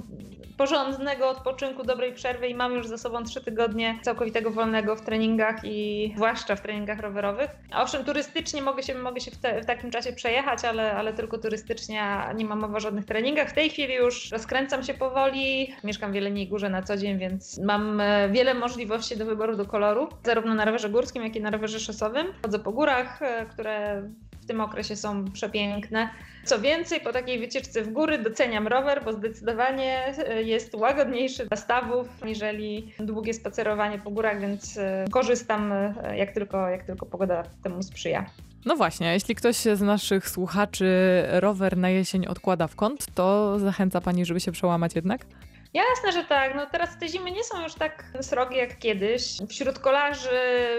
porządnego 0.56 1.28
odpoczynku, 1.28 1.84
dobrej 1.84 2.12
przerwy 2.14 2.48
i 2.48 2.54
mam 2.54 2.72
już 2.72 2.86
za 2.86 2.98
sobą 2.98 3.24
trzy 3.24 3.40
tygodnie 3.40 3.98
całkowitego 4.02 4.50
wolnego 4.50 4.96
w 4.96 5.00
treningach 5.00 5.60
i 5.64 6.12
zwłaszcza 6.16 6.56
w 6.56 6.60
treningach 6.60 7.00
rowerowych. 7.00 7.50
Owszem, 7.74 8.04
turystycznie 8.04 8.62
mogę 8.62 8.82
się, 8.82 8.94
mogę 8.94 9.20
się 9.20 9.30
w, 9.30 9.36
te, 9.36 9.62
w 9.62 9.66
takim 9.66 9.90
czasie 9.90 10.12
przejechać, 10.12 10.64
ale, 10.64 10.92
ale 10.92 11.12
tylko 11.12 11.38
turystycznie, 11.38 12.02
nie 12.34 12.44
mam 12.44 12.60
mowy 12.60 12.76
o 12.76 12.80
żadnych 12.80 13.04
treningach. 13.04 13.50
W 13.50 13.54
tej 13.54 13.70
chwili 13.70 13.94
już 13.94 14.30
rozkręcam 14.30 14.82
się 14.82 14.94
powoli. 14.94 15.74
Mieszkam 15.84 16.12
w 16.12 16.14
Jeleniej 16.14 16.48
Górze 16.48 16.70
na 16.70 16.82
co 16.82 16.96
dzień, 16.96 17.18
więc 17.18 17.58
mam 17.58 18.00
e, 18.00 18.28
wiele 18.28 18.54
możliwości 18.54 19.16
do 19.16 19.26
wyboru 19.26 19.56
do 19.56 19.64
koloru, 19.64 20.08
zarówno 20.24 20.54
na 20.54 20.64
rowerze 20.64 20.90
górskim, 20.90 21.22
jak 21.22 21.36
i 21.36 21.40
na 21.40 21.50
rowerze 21.50 21.80
szosowym. 21.80 22.26
Chodzę 22.42 22.58
po 22.58 22.72
górach, 22.72 23.22
e, 23.22 23.46
które 23.46 24.02
w 24.42 24.46
tym 24.46 24.60
okresie 24.60 24.96
są 24.96 25.24
przepiękne. 25.30 26.08
Co 26.44 26.60
więcej, 26.60 27.00
po 27.00 27.12
takiej 27.12 27.38
wycieczce 27.38 27.82
w 27.82 27.92
góry 27.92 28.18
doceniam 28.18 28.68
rower, 28.68 29.04
bo 29.04 29.12
zdecydowanie 29.12 30.14
e, 30.18 30.42
jest 30.42 30.74
łagodniejszy 30.74 31.46
dla 31.46 31.56
stawów, 31.56 32.08
niżeli 32.24 32.92
długie 32.98 33.34
spacerowanie 33.34 33.98
po 33.98 34.10
górach, 34.10 34.40
więc 34.40 34.78
e, 34.78 35.04
korzystam 35.10 35.72
e, 35.72 36.16
jak 36.16 36.32
tylko, 36.32 36.68
jak 36.68 36.84
tylko 36.84 37.06
pogoda 37.06 37.42
temu 37.62 37.82
sprzyja. 37.82 38.26
No 38.64 38.76
właśnie, 38.76 39.12
jeśli 39.12 39.34
ktoś 39.34 39.56
z 39.56 39.80
naszych 39.80 40.28
słuchaczy 40.28 40.86
rower 41.28 41.76
na 41.76 41.90
jesień 41.90 42.26
odkłada 42.26 42.66
w 42.66 42.76
kąt, 42.76 43.06
to 43.14 43.58
zachęca 43.58 44.00
Pani, 44.00 44.24
żeby 44.24 44.40
się 44.40 44.52
przełamać 44.52 44.94
jednak? 44.94 45.26
Jasne, 45.74 46.12
że 46.12 46.24
tak. 46.24 46.54
No 46.54 46.66
teraz 46.66 46.98
te 46.98 47.08
zimy 47.08 47.30
nie 47.30 47.44
są 47.44 47.62
już 47.62 47.74
tak 47.74 48.04
srogie 48.20 48.56
jak 48.56 48.78
kiedyś. 48.78 49.22
Wśród 49.48 49.78
kolarzy 49.78 50.30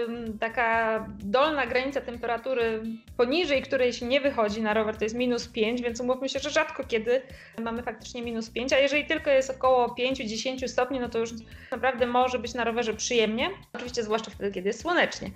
mm, 0.08 0.38
taka 0.38 0.98
dolna 1.18 1.66
granica 1.66 2.00
temperatury, 2.00 2.82
poniżej 3.16 3.62
której 3.62 3.92
się 3.92 4.06
nie 4.06 4.20
wychodzi 4.20 4.62
na 4.62 4.74
rower, 4.74 4.96
to 4.96 5.04
jest 5.04 5.16
minus 5.16 5.48
5, 5.48 5.82
więc 5.82 6.00
umówmy 6.00 6.28
się, 6.28 6.38
że 6.38 6.50
rzadko 6.50 6.84
kiedy 6.84 7.22
mamy 7.58 7.82
faktycznie 7.82 8.22
minus 8.22 8.50
5, 8.50 8.72
a 8.72 8.78
jeżeli 8.78 9.06
tylko 9.06 9.30
jest 9.30 9.50
około 9.50 9.86
5-10 9.86 10.68
stopni, 10.68 11.00
no 11.00 11.08
to 11.08 11.18
już 11.18 11.30
naprawdę 11.70 12.06
może 12.06 12.38
być 12.38 12.54
na 12.54 12.64
rowerze 12.64 12.94
przyjemnie. 12.94 13.50
Oczywiście 13.72 14.02
zwłaszcza 14.02 14.30
wtedy, 14.30 14.52
kiedy 14.52 14.68
jest 14.68 14.80
słonecznie. 14.80 15.30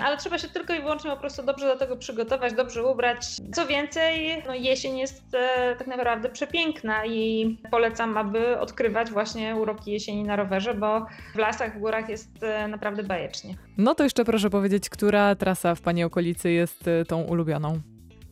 Ale 0.00 0.16
trzeba 0.16 0.38
się 0.38 0.48
tylko 0.48 0.74
i 0.74 0.80
wyłącznie 0.80 1.10
po 1.10 1.16
prostu 1.16 1.42
dobrze 1.42 1.66
do 1.66 1.76
tego 1.76 1.96
przygotować, 1.96 2.52
dobrze 2.52 2.84
ubrać. 2.84 3.26
Co 3.54 3.66
więcej, 3.66 4.42
no 4.46 4.54
jesień 4.54 4.98
jest 4.98 5.22
e, 5.34 5.76
tak 5.78 5.86
naprawdę 5.86 6.28
przepiękna 6.28 7.06
i 7.06 7.56
polecam, 7.70 8.16
aby 8.16 8.58
odkrywać 8.58 9.10
właśnie 9.10 9.56
uroki 9.56 9.92
jesieni 9.92 10.24
na 10.24 10.36
rowerze, 10.36 10.74
bo 10.74 11.06
w 11.34 11.38
lasach, 11.38 11.76
w 11.76 11.80
górach 11.80 12.08
jest 12.08 12.42
e, 12.42 12.68
naprawdę 12.68 13.02
bajecznie. 13.02 13.54
No 13.78 13.94
to 13.94 14.04
jeszcze 14.04 14.24
proszę 14.24 14.50
powiedzieć, 14.50 14.88
która 14.88 15.34
trasa 15.34 15.74
w 15.74 15.80
Pani 15.80 16.04
okolicy 16.04 16.50
jest 16.50 16.88
e, 16.88 17.04
tą 17.04 17.22
ulubioną? 17.22 17.80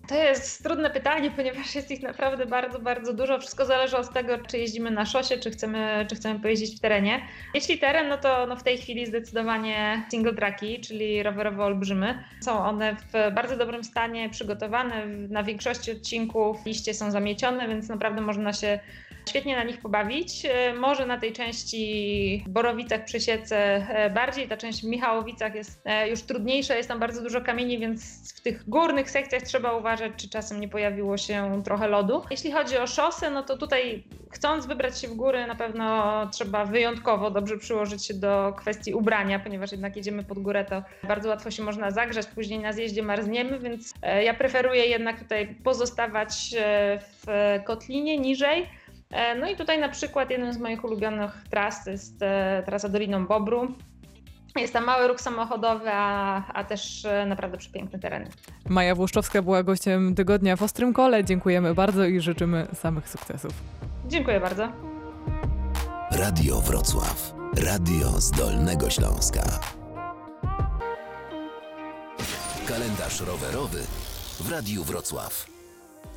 To 0.06 0.14
jest 0.14 0.62
trudne 0.62 0.90
pytanie, 0.90 1.30
ponieważ 1.37 1.75
jest 1.75 1.90
ich 1.90 2.02
naprawdę 2.02 2.47
bardzo, 2.47 2.78
bardzo 2.78 3.12
dużo. 3.12 3.38
Wszystko 3.38 3.66
zależy 3.66 3.97
od 3.97 4.12
tego, 4.12 4.38
czy 4.38 4.59
jeździmy 4.59 4.90
na 4.90 5.06
szosie, 5.06 5.38
czy 5.38 5.50
chcemy, 5.50 6.06
czy 6.11 6.16
chcemy 6.16 6.40
pojeździć 6.40 6.76
w 6.76 6.80
terenie. 6.80 7.23
Jeśli 7.54 7.78
teren, 7.78 8.09
no 8.09 8.18
to 8.18 8.47
no 8.47 8.56
w 8.56 8.62
tej 8.62 8.78
chwili 8.78 9.06
zdecydowanie 9.06 10.06
single 10.11 10.35
tracki, 10.35 10.80
czyli 10.80 11.23
rowerowe 11.23 11.64
olbrzymy. 11.64 12.25
Są 12.40 12.59
one 12.59 12.97
w 12.97 13.35
bardzo 13.35 13.56
dobrym 13.56 13.85
stanie, 13.85 14.30
przygotowane. 14.30 15.06
Na 15.06 15.42
większości 15.42 15.92
odcinków 15.92 16.66
liście 16.66 16.94
są 16.94 17.11
zamiecione, 17.11 17.68
więc 17.68 17.88
naprawdę 17.88 18.21
można 18.21 18.52
się 18.52 18.78
świetnie 19.28 19.56
na 19.56 19.64
nich 19.64 19.80
pobawić. 19.80 20.46
E, 20.46 20.74
może 20.74 21.06
na 21.06 21.18
tej 21.18 21.32
części 21.32 22.44
Borowicach 22.48 23.04
przy 23.04 23.18
e, 23.50 24.10
bardziej, 24.10 24.48
ta 24.48 24.56
część 24.56 24.82
w 24.82 24.84
Michałowicach 24.84 25.54
jest 25.54 25.80
e, 25.84 26.08
już 26.08 26.22
trudniejsza, 26.22 26.76
jest 26.76 26.88
tam 26.88 27.00
bardzo 27.00 27.22
dużo 27.22 27.40
kamieni, 27.40 27.78
więc 27.78 28.32
w 28.36 28.40
tych 28.40 28.68
górnych 28.68 29.10
sekcjach 29.10 29.42
trzeba 29.42 29.72
uważać, 29.72 30.12
czy 30.16 30.28
czasem 30.28 30.60
nie 30.60 30.68
pojawiło 30.68 31.16
się 31.16 31.62
trochę 31.64 31.88
lodu. 31.88 32.22
Jeśli 32.30 32.52
chodzi 32.52 32.76
o 32.78 32.86
szosę, 32.86 33.30
no 33.30 33.42
to 33.42 33.56
tutaj 33.56 34.04
chcąc 34.30 34.66
wybrać 34.66 35.00
się 35.00 35.08
w 35.08 35.14
góry, 35.14 35.46
na 35.46 35.54
pewno 35.54 36.12
trzeba 36.32 36.64
wyjątkowo 36.64 37.30
dobrze 37.30 37.58
przyłożyć 37.58 38.06
się 38.06 38.14
do 38.14 38.54
kwestii 38.58 38.94
ubrania, 38.94 39.38
ponieważ 39.38 39.72
jednak 39.72 39.96
jedziemy 39.96 40.24
pod 40.24 40.38
górę, 40.38 40.64
to 40.64 40.82
bardzo 41.08 41.28
łatwo 41.28 41.50
się 41.50 41.62
można 41.62 41.90
zagrzać, 41.90 42.26
później 42.26 42.58
na 42.58 42.72
zjeździe 42.72 43.02
marzniemy, 43.02 43.58
więc 43.58 43.94
ja 44.22 44.34
preferuję 44.34 44.86
jednak 44.86 45.18
tutaj 45.18 45.54
pozostawać 45.64 46.54
w 47.10 47.58
kotlinie 47.64 48.18
niżej. 48.18 48.68
E, 49.12 49.35
no 49.35 49.50
i 49.50 49.57
tutaj 49.57 49.81
na 49.81 49.88
przykład 49.88 50.31
jeden 50.31 50.52
z 50.52 50.59
moich 50.59 50.85
ulubionych 50.85 51.45
tras 51.50 51.85
to 51.85 51.90
jest 51.90 52.23
e, 52.23 52.62
trasa 52.66 52.88
Doliną 52.88 53.26
Bobru. 53.26 53.75
Jest 54.57 54.73
tam 54.73 54.85
mały 54.85 55.09
ruch 55.09 55.21
samochodowy, 55.21 55.90
a, 55.92 56.42
a 56.54 56.64
też 56.64 57.04
e, 57.04 57.26
naprawdę 57.26 57.59
przepiękne 57.59 57.99
tereny. 57.99 58.31
Maja 58.69 58.95
Włoszczowska 58.95 59.42
była 59.42 59.62
gościem 59.62 60.14
tygodnia 60.14 60.57
w 60.57 60.62
Ostrym 60.62 60.92
Kole. 60.92 61.25
Dziękujemy 61.25 61.75
bardzo 61.75 62.04
i 62.04 62.21
życzymy 62.21 62.66
samych 62.75 63.09
sukcesów. 63.09 63.52
Dziękuję 64.07 64.40
bardzo. 64.40 64.69
Radio 66.11 66.61
Wrocław. 66.61 67.35
Radio 67.66 68.09
z 68.09 68.31
Dolnego 68.31 68.90
Śląska. 68.90 69.42
Kalendarz 72.69 73.21
rowerowy 73.21 73.78
w 74.40 74.50
Radiu 74.50 74.85
Wrocław. 74.85 75.51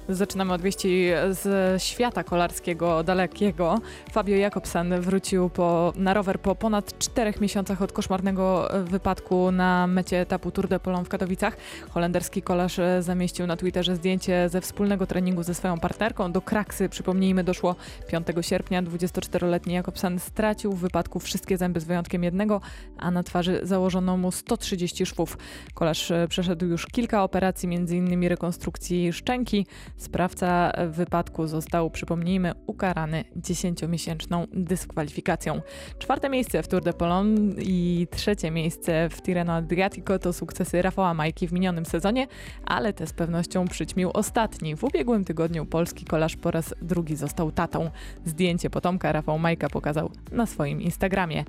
Zaczynamy 0.09 0.53
od 0.53 0.61
wieści 0.61 1.07
z 1.29 1.83
świata 1.83 2.23
kolarskiego 2.23 3.03
dalekiego. 3.03 3.79
Fabio 4.11 4.35
Jakobsen 4.35 5.01
wrócił 5.01 5.49
po, 5.49 5.93
na 5.95 6.13
rower 6.13 6.39
po 6.39 6.55
ponad 6.55 6.97
czterech 6.97 7.41
miesiącach 7.41 7.81
od 7.81 7.91
koszmarnego 7.91 8.69
wypadku 8.83 9.51
na 9.51 9.87
mecie 9.87 10.21
etapu 10.21 10.51
Tour 10.51 10.67
de 10.67 10.79
Polon 10.79 11.05
w 11.05 11.09
Katowicach. 11.09 11.57
Holenderski 11.89 12.41
kolarz 12.41 12.79
zamieścił 12.99 13.47
na 13.47 13.57
Twitterze 13.57 13.95
zdjęcie 13.95 14.49
ze 14.49 14.61
wspólnego 14.61 15.07
treningu 15.07 15.43
ze 15.43 15.53
swoją 15.53 15.79
partnerką. 15.79 16.31
Do 16.31 16.41
kraksy, 16.41 16.89
przypomnijmy, 16.89 17.43
doszło 17.43 17.75
5 18.07 18.27
sierpnia. 18.41 18.83
24-letni 18.83 19.73
Jakobsen 19.73 20.19
stracił 20.19 20.73
w 20.73 20.79
wypadku 20.79 21.19
wszystkie 21.19 21.57
zęby 21.57 21.79
z 21.79 21.83
wyjątkiem 21.83 22.23
jednego, 22.23 22.61
a 22.97 23.11
na 23.11 23.23
twarzy 23.23 23.59
założono 23.63 24.17
mu 24.17 24.31
130 24.31 25.05
szwów. 25.05 25.37
Kolarz 25.73 26.11
przeszedł 26.29 26.65
już 26.65 26.85
kilka 26.85 27.23
operacji, 27.23 27.69
m.in. 27.75 28.27
rekonstrukcji 28.27 29.13
szczęki. 29.13 29.65
Sprawca 29.97 30.71
wypadku 30.87 31.47
został, 31.47 31.89
przypomnijmy, 31.89 32.51
ukarany 32.67 33.23
10-miesięczną 33.37 34.47
dyskwalifikacją. 34.53 35.61
Czwarte 35.99 36.29
miejsce 36.29 36.63
w 36.63 36.67
Tour 36.67 36.83
de 36.83 36.93
Polon 36.93 37.55
i 37.59 38.07
trzecie 38.11 38.51
miejsce 38.51 39.09
w 39.09 39.21
Tirreno 39.21 39.53
Adriatico 39.53 40.19
to 40.19 40.33
sukcesy 40.33 40.81
Rafała 40.81 41.13
Majki 41.13 41.47
w 41.47 41.53
minionym 41.53 41.85
sezonie, 41.85 42.27
ale 42.65 42.93
te 42.93 43.07
z 43.07 43.13
pewnością 43.13 43.67
przyćmił 43.67 44.11
ostatni. 44.13 44.75
W 44.75 44.83
ubiegłym 44.83 45.25
tygodniu 45.25 45.65
polski 45.65 46.05
kolarz 46.05 46.35
po 46.35 46.51
raz 46.51 46.75
drugi 46.81 47.15
został 47.15 47.51
tatą. 47.51 47.89
Zdjęcie 48.25 48.69
potomka 48.69 49.11
Rafał 49.11 49.39
Majka 49.39 49.69
pokazał 49.69 50.11
na 50.31 50.45
swoim 50.45 50.81
Instagramie. 50.81 51.43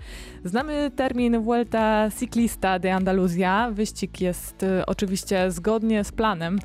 Znamy 0.45 0.91
termin 0.97 1.41
Vuelta 1.43 2.09
Ciclista 2.19 2.79
de 2.79 2.95
Andaluzja. 2.95 3.71
Wyścig 3.73 4.21
jest 4.21 4.62
y, 4.62 4.87
oczywiście 4.87 5.50
zgodnie 5.50 6.05
z 6.05 6.12
planem. 6.12 6.59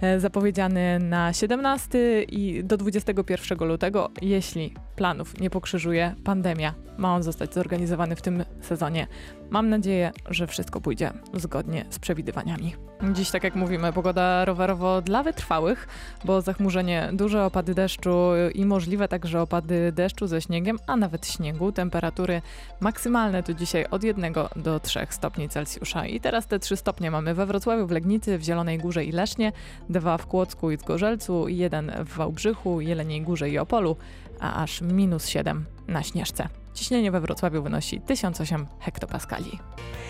E, 0.00 0.20
zapowiedziany 0.20 0.98
na 0.98 1.32
17 1.32 2.22
i 2.22 2.64
do 2.64 2.76
21 2.76 3.68
lutego, 3.68 4.10
jeśli 4.22 4.74
planów 4.96 5.40
nie 5.40 5.50
pokrzyżuje 5.50 6.14
pandemia. 6.24 6.74
Ma 6.98 7.14
on 7.14 7.22
zostać 7.22 7.54
zorganizowany 7.54 8.16
w 8.16 8.22
tym 8.22 8.44
sezonie. 8.60 9.06
Mam 9.50 9.68
nadzieję, 9.68 10.12
że 10.30 10.46
wszystko 10.46 10.80
pójdzie 10.80 11.12
zgodnie 11.34 11.84
z 11.90 11.98
przewidywaniami. 11.98 12.74
Dziś, 13.12 13.30
tak 13.30 13.44
jak 13.44 13.54
mówimy, 13.54 13.92
pogoda 13.92 14.44
rowerowo 14.44 15.02
dla 15.02 15.22
wytrwałych, 15.22 15.88
bo 16.24 16.40
zachmurzenie, 16.40 17.10
duże 17.12 17.44
opady 17.44 17.74
deszczu 17.74 18.30
i 18.54 18.64
możliwe 18.64 19.08
także 19.08 19.40
opady 19.40 19.92
deszczu 19.92 20.26
ze 20.26 20.40
śniegiem, 20.40 20.78
a 20.86 20.96
nawet 20.96 21.26
śniegu. 21.26 21.72
Temperatury 21.72 22.42
maksymalne 22.80 23.42
tu 23.42 23.54
dzisiaj 23.54 23.86
od 23.90 24.04
1 24.04 24.32
do 24.56 24.80
3 24.80 25.06
stopni 25.10 25.48
Celsjusza. 25.48 26.06
I 26.06 26.20
teraz 26.20 26.46
te 26.46 26.58
3 26.58 26.76
stopnie 26.76 27.10
mamy 27.10 27.34
we 27.34 27.46
Wrocławiu, 27.46 27.86
w 27.86 27.90
Legnicy, 27.90 28.38
w 28.38 28.42
Zielonej 28.42 28.78
Górze 28.78 29.04
i 29.04 29.12
Lesznie, 29.12 29.52
2 29.88 30.18
w 30.18 30.26
Kłodzku 30.26 30.70
i 30.70 30.76
Zgorzelcu, 30.76 31.48
1 31.48 31.92
w 32.04 32.16
Wałbrzychu, 32.16 32.80
Jeleniej 32.80 33.22
Górze 33.22 33.50
i 33.50 33.58
Opolu, 33.58 33.96
a 34.40 34.62
aż 34.62 34.80
minus 34.80 35.26
7 35.26 35.64
na 35.88 36.02
Śnieżce. 36.02 36.63
Ciśnienie 36.74 37.10
we 37.10 37.20
Wrocławiu 37.20 37.62
wynosi 37.62 38.00
1008 38.00 38.66
hektopaskali. 38.80 39.58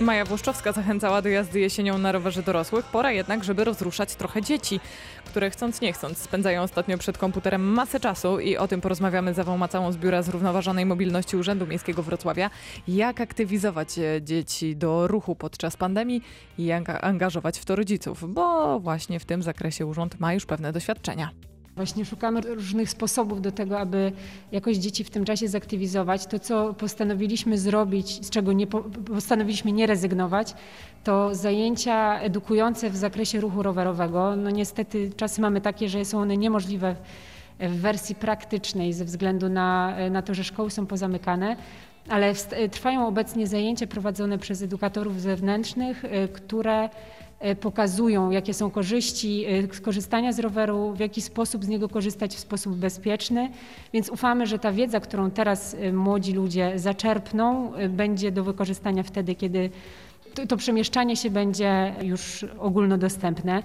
Maja 0.01 0.25
Włoszczowska 0.25 0.73
zachęcała 0.73 1.23
do 1.23 1.29
jazdy 1.29 1.61
jesienią 1.61 1.99
na 1.99 2.13
rowerze 2.13 2.43
dorosłych. 2.43 2.85
Pora 2.85 3.13
jednak, 3.13 3.45
żeby 3.45 3.65
rozruszać 3.65 4.15
trochę 4.15 4.43
dzieci, 4.43 4.81
które 5.25 5.51
chcąc 5.51 5.81
nie 5.81 5.93
chcąc 5.93 6.19
spędzają 6.19 6.63
ostatnio 6.63 6.99
przed 6.99 7.19
komputerem 7.19 7.63
masę 7.65 8.01
czasu 8.01 8.41
i 8.41 8.57
o 8.57 8.69
tym 8.69 8.81
porozmawiamy 8.81 9.35
z 9.35 9.39
Ewą 9.39 9.57
Macałą 9.57 9.93
z 9.93 9.97
Biura 9.97 10.23
Zrównoważonej 10.23 10.87
Mobilności 10.87 11.37
Urzędu 11.37 11.67
Miejskiego 11.67 12.03
Wrocławia. 12.03 12.51
Jak 12.89 13.21
aktywizować 13.21 13.99
e, 13.99 14.23
dzieci 14.23 14.77
do 14.77 15.07
ruchu 15.07 15.37
podczas 15.37 15.77
pandemii 15.77 16.23
i 16.59 16.65
jak 16.65 17.05
angażować 17.05 17.59
w 17.59 17.65
to 17.65 17.77
rodziców, 17.77 18.35
bo 18.35 18.81
właśnie 18.81 19.21
w 19.21 19.25
tym 19.25 19.43
zakresie 19.43 19.87
urząd 19.87 20.21
ma 20.21 20.35
już 20.35 20.47
pewne 20.47 20.73
doświadczenia. 20.73 21.31
Właśnie 21.77 22.05
szukamy 22.05 22.41
różnych 22.41 22.91
sposobów 22.91 23.43
do 23.43 23.53
tego, 23.53 23.79
aby 23.79 24.13
jakoś 24.53 24.77
dzieci 24.77 25.05
w 25.05 25.11
tym 25.11 25.25
czasie 25.25 25.49
zaktywizować. 25.49 26.27
To, 26.27 26.39
co 26.39 26.75
postanowiliśmy 26.75 27.59
zrobić, 27.59 28.27
z 28.27 28.31
czego 28.31 28.53
nie 28.53 28.67
postanowiliśmy 29.15 29.73
nie 29.73 29.87
rezygnować, 29.87 30.55
to 31.05 31.35
zajęcia 31.35 32.21
edukujące 32.21 32.91
w 32.91 32.97
zakresie 32.97 33.41
ruchu 33.41 33.63
rowerowego. 33.63 34.37
No 34.37 34.51
niestety 34.51 35.11
czasy 35.17 35.41
mamy 35.41 35.61
takie, 35.61 35.89
że 35.89 36.05
są 36.05 36.21
one 36.21 36.37
niemożliwe 36.37 36.97
w 37.61 37.81
wersji 37.81 38.15
praktycznej 38.15 38.93
ze 38.93 39.05
względu 39.05 39.49
na, 39.49 39.97
na 40.11 40.23
to, 40.23 40.35
że 40.35 40.45
szkoły 40.45 40.71
są 40.71 40.87
pozamykane. 40.87 41.57
Ale 42.09 42.35
trwają 42.71 43.07
obecnie 43.07 43.47
zajęcia 43.47 43.87
prowadzone 43.87 44.39
przez 44.39 44.63
edukatorów 44.63 45.21
zewnętrznych, 45.21 46.05
y, 46.05 46.29
które 46.29 46.89
pokazują, 47.61 48.31
jakie 48.31 48.55
są 48.55 48.71
korzyści 48.71 49.45
e, 49.45 49.81
korzystania 49.81 50.33
z 50.33 50.39
roweru, 50.39 50.93
w 50.97 51.01
jaki 51.01 51.23
sposób 51.23 51.65
z 51.65 51.69
niego 51.69 51.89
korzystać 51.89 52.35
w 52.35 52.39
sposób 52.39 52.75
bezpieczny. 52.75 53.51
Więc 53.93 54.11
ufamy, 54.11 54.47
że 54.47 54.59
ta 54.59 54.73
wiedza, 54.73 55.01
którą 55.01 55.31
teraz 55.31 55.75
e, 55.75 55.93
młodzi 55.93 56.33
ludzie 56.33 56.73
zaczerpną, 56.77 57.73
będzie 57.89 58.33
do 58.33 58.45
wykorzystania 58.45 59.03
wtedy, 59.03 59.35
kiedy 59.35 59.71
to, 60.35 60.47
to 60.47 60.57
przemieszczanie 60.57 61.17
się 61.17 61.31
będzie 61.31 61.95
już 62.03 62.47
ogólnodostępne. 62.59 63.63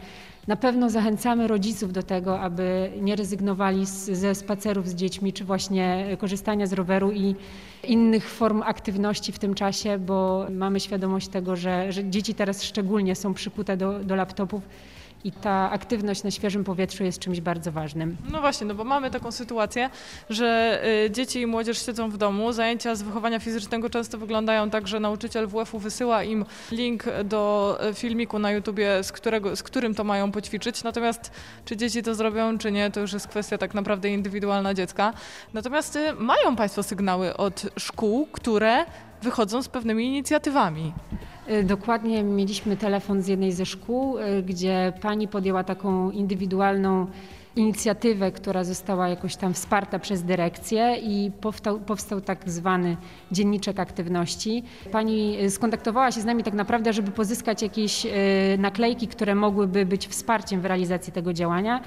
Na 0.48 0.56
pewno 0.56 0.90
zachęcamy 0.90 1.48
rodziców 1.48 1.94
do 1.94 2.04
tego, 2.04 2.40
aby 2.40 2.92
nie 3.02 3.16
rezygnowali 3.16 3.86
z, 3.86 4.06
ze 4.06 4.36
spacerów 4.36 4.88
z 4.88 4.96
dziećmi, 4.96 5.34
czy 5.34 5.46
właśnie 5.46 6.18
korzystania 6.20 6.68
z 6.68 6.74
roweru 6.74 7.12
i 7.12 7.36
innych 7.84 8.30
form 8.30 8.62
aktywności 8.62 9.32
w 9.32 9.40
tym 9.40 9.54
czasie, 9.54 9.98
bo 9.98 10.48
mamy 10.52 10.80
świadomość 10.80 11.28
tego, 11.28 11.56
że, 11.56 11.92
że 11.92 12.10
dzieci 12.10 12.36
teraz 12.36 12.64
szczególnie 12.64 13.16
są 13.16 13.34
przykute 13.34 13.78
do, 13.78 14.00
do 14.00 14.16
laptopów 14.16 14.64
i 15.24 15.32
ta 15.32 15.72
aktywność 15.72 16.24
na 16.24 16.32
świeżym 16.32 16.64
powietrzu 16.64 17.04
jest 17.04 17.20
czymś 17.20 17.42
bardzo 17.42 17.72
ważnym. 17.72 18.18
No 18.32 18.42
właśnie, 18.42 18.68
no 18.68 18.76
bo 18.76 18.84
mamy 18.84 19.12
taką 19.12 19.32
sytuację, 19.32 19.90
że 20.30 20.82
y, 21.06 21.12
dzieci 21.12 21.42
i 21.42 21.48
młodzież 21.48 21.86
siedzą 21.86 22.10
w 22.10 22.18
domu, 22.18 22.52
zajęcia 22.52 22.96
z 22.96 23.02
wychowania 23.02 23.40
fizycznego 23.40 23.90
często 23.90 24.18
wyglądają 24.18 24.70
tak, 24.70 24.88
że 24.88 25.00
nauczyciel 25.00 25.48
WF-u 25.48 25.80
wysyła 25.80 26.24
im 26.24 26.46
link 26.72 27.04
do 27.24 27.78
y, 27.90 27.94
filmiku 27.94 28.40
na 28.40 28.52
YouTubie, 28.52 29.04
z, 29.04 29.12
którego, 29.12 29.56
z 29.56 29.64
którym 29.64 29.96
to 29.96 30.04
mają 30.04 30.32
poćwiczyć, 30.32 30.84
natomiast 30.84 31.32
czy 31.66 31.78
dzieci 31.78 32.04
to 32.04 32.16
zrobią, 32.16 32.58
czy 32.58 32.72
nie, 32.72 32.92
to 32.92 33.00
już 33.00 33.14
jest 33.14 33.28
kwestia 33.28 33.58
tak 33.58 33.74
naprawdę 33.74 34.10
indywidualna 34.10 34.74
dziecka. 34.74 35.14
Natomiast 35.54 35.96
y, 35.96 36.14
mają 36.14 36.56
Państwo 36.56 36.84
sygnały 36.84 37.38
od 37.38 37.66
szkół, 37.78 38.28
które 38.32 38.86
wychodzą 39.22 39.64
z 39.64 39.68
pewnymi 39.68 40.06
inicjatywami. 40.06 40.94
Y, 41.52 41.64
Dokładnie 41.64 42.24
mieliśmy 42.24 42.78
telefon 42.78 43.22
z 43.22 43.28
jednej 43.28 43.52
ze 43.52 43.66
szkół, 43.66 44.18
y, 44.18 44.44
gdzie 44.44 44.94
pani 45.02 45.28
podjęła 45.28 45.64
taką 45.64 46.12
indywidualną 46.12 47.08
inicjatywę, 47.56 48.32
która 48.32 48.64
została 48.64 49.10
jakoś 49.10 49.36
tam 49.36 49.54
wsparta 49.54 50.00
przez 50.00 50.24
dyrekcję 50.24 50.96
i 51.02 51.32
powstał, 51.42 51.80
powstał 51.80 52.22
tak 52.22 52.50
zwany 52.50 52.98
dzienniczek 53.32 53.80
aktywności. 53.80 54.64
Pani 54.92 55.42
y, 55.42 55.50
skontaktowała 55.50 56.12
się 56.12 56.22
z 56.22 56.26
nami 56.26 56.44
tak 56.44 56.54
naprawdę, 56.54 56.94
żeby 56.94 57.12
pozyskać 57.12 57.62
jakieś 57.62 58.08
naklejki, 58.58 59.08
które 59.08 59.36
mogłyby 59.36 59.86
być 59.86 60.08
wsparciem 60.08 60.62
w 60.62 60.66
realizacji 60.66 61.14
tego 61.14 61.34
działania. 61.34 61.82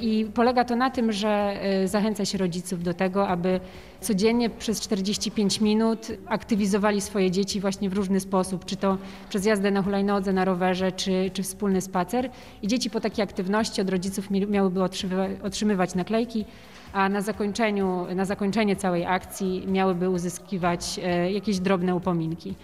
I 0.00 0.26
polega 0.34 0.64
to 0.64 0.76
na 0.76 0.90
tym, 0.90 1.12
że 1.12 1.60
zachęca 1.84 2.24
się 2.24 2.38
rodziców 2.38 2.82
do 2.82 2.94
tego, 2.94 3.28
aby 3.28 3.60
codziennie 4.00 4.50
przez 4.50 4.80
45 4.80 5.60
minut 5.60 6.08
aktywizowali 6.26 7.00
swoje 7.00 7.30
dzieci 7.30 7.60
właśnie 7.60 7.90
w 7.90 7.92
różny 7.92 8.20
sposób, 8.20 8.64
czy 8.64 8.76
to 8.76 8.98
przez 9.28 9.44
jazdę 9.44 9.70
na 9.70 9.82
hulajnodze, 9.82 10.32
na 10.32 10.44
rowerze, 10.44 10.92
czy, 10.92 11.30
czy 11.32 11.42
wspólny 11.42 11.80
spacer. 11.80 12.30
I 12.62 12.68
dzieci 12.68 12.90
po 12.90 13.00
takiej 13.00 13.22
aktywności 13.22 13.80
od 13.80 13.90
rodziców 13.90 14.30
mi- 14.30 14.46
miałyby 14.46 14.80
otrzymywa- 14.80 15.46
otrzymywać 15.46 15.94
naklejki, 15.94 16.44
a 16.92 17.08
na 17.08 17.20
zakończeniu, 17.20 18.06
na 18.14 18.24
zakończenie 18.24 18.76
całej 18.76 19.06
akcji 19.06 19.64
miałyby 19.66 20.10
uzyskiwać 20.10 21.00
e, 21.02 21.32
jakieś 21.32 21.58
drobne 21.58 21.94
upominki. 21.94 22.54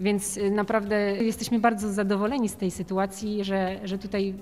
Więc 0.00 0.36
y, 0.36 0.50
naprawdę 0.50 0.96
jesteśmy 1.24 1.58
bardzo 1.58 1.92
zadowoleni 1.92 2.48
z 2.48 2.56
tej 2.56 2.70
sytuacji, 2.70 3.44
że, 3.44 3.80
że 3.84 3.98
tutaj 3.98 4.34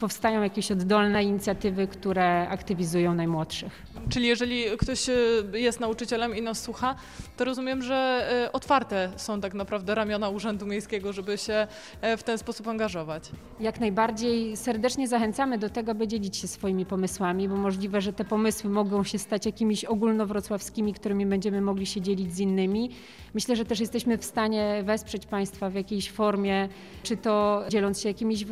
powstają 0.00 0.42
jakieś 0.42 0.72
oddolne 0.72 1.24
inicjatywy, 1.24 1.86
które 1.86 2.48
aktywizują 2.48 3.14
najmłodszych. 3.14 3.82
Czyli 4.08 4.26
jeżeli 4.26 4.64
ktoś 4.78 5.08
y, 5.08 5.14
jest 5.54 5.80
nauczycielem 5.80 6.36
i 6.36 6.42
nas 6.42 6.62
słucha, 6.62 6.94
to 7.36 7.44
rozumiem, 7.44 7.82
że 7.82 8.28
y, 8.46 8.52
otwarte 8.52 9.12
są 9.16 9.40
tak 9.40 9.54
naprawdę 9.54 9.94
ramiona 9.94 10.28
Urzędu 10.28 10.66
Miejskiego, 10.66 11.12
żeby 11.12 11.38
się 11.38 11.66
e, 12.00 12.16
w 12.16 12.22
ten 12.22 12.38
sposób 12.38 12.68
angażować. 12.68 13.30
Jak 13.60 13.80
najbardziej 13.80 14.56
serdecznie 14.56 15.08
zachęcamy 15.08 15.58
do 15.58 15.70
tego, 15.70 15.94
by 15.94 16.08
dzielić 16.08 16.36
się 16.36 16.48
swoimi 16.48 16.86
pomysłami, 16.86 17.48
bo 17.48 17.56
możliwe, 17.56 18.00
że 18.00 18.12
te 18.12 18.24
pomysły 18.24 18.70
mogą 18.70 19.04
się 19.04 19.18
stać 19.18 19.46
jakimiś 19.46 19.84
ogólnowrocławskimi, 19.84 20.94
którymi 20.94 21.26
będziemy 21.26 21.60
mogli 21.60 21.86
się 21.86 22.00
dzielić 22.00 22.34
z 22.34 22.38
innymi. 22.38 22.90
Myślę, 23.34 23.56
że 23.56 23.64
też 23.64 23.80
jesteśmy 23.80 24.18
w 24.18 24.24
stanie 24.24 24.82
wesprzeć 24.84 25.26
Państwa 25.26 25.70
w 25.70 25.74
jakiejś 25.74 26.10
formie, 26.10 26.68
czy 27.02 27.16
to 27.16 27.64
dzieląc 27.68 28.00
się 28.00 28.08
jakimiś 28.08 28.44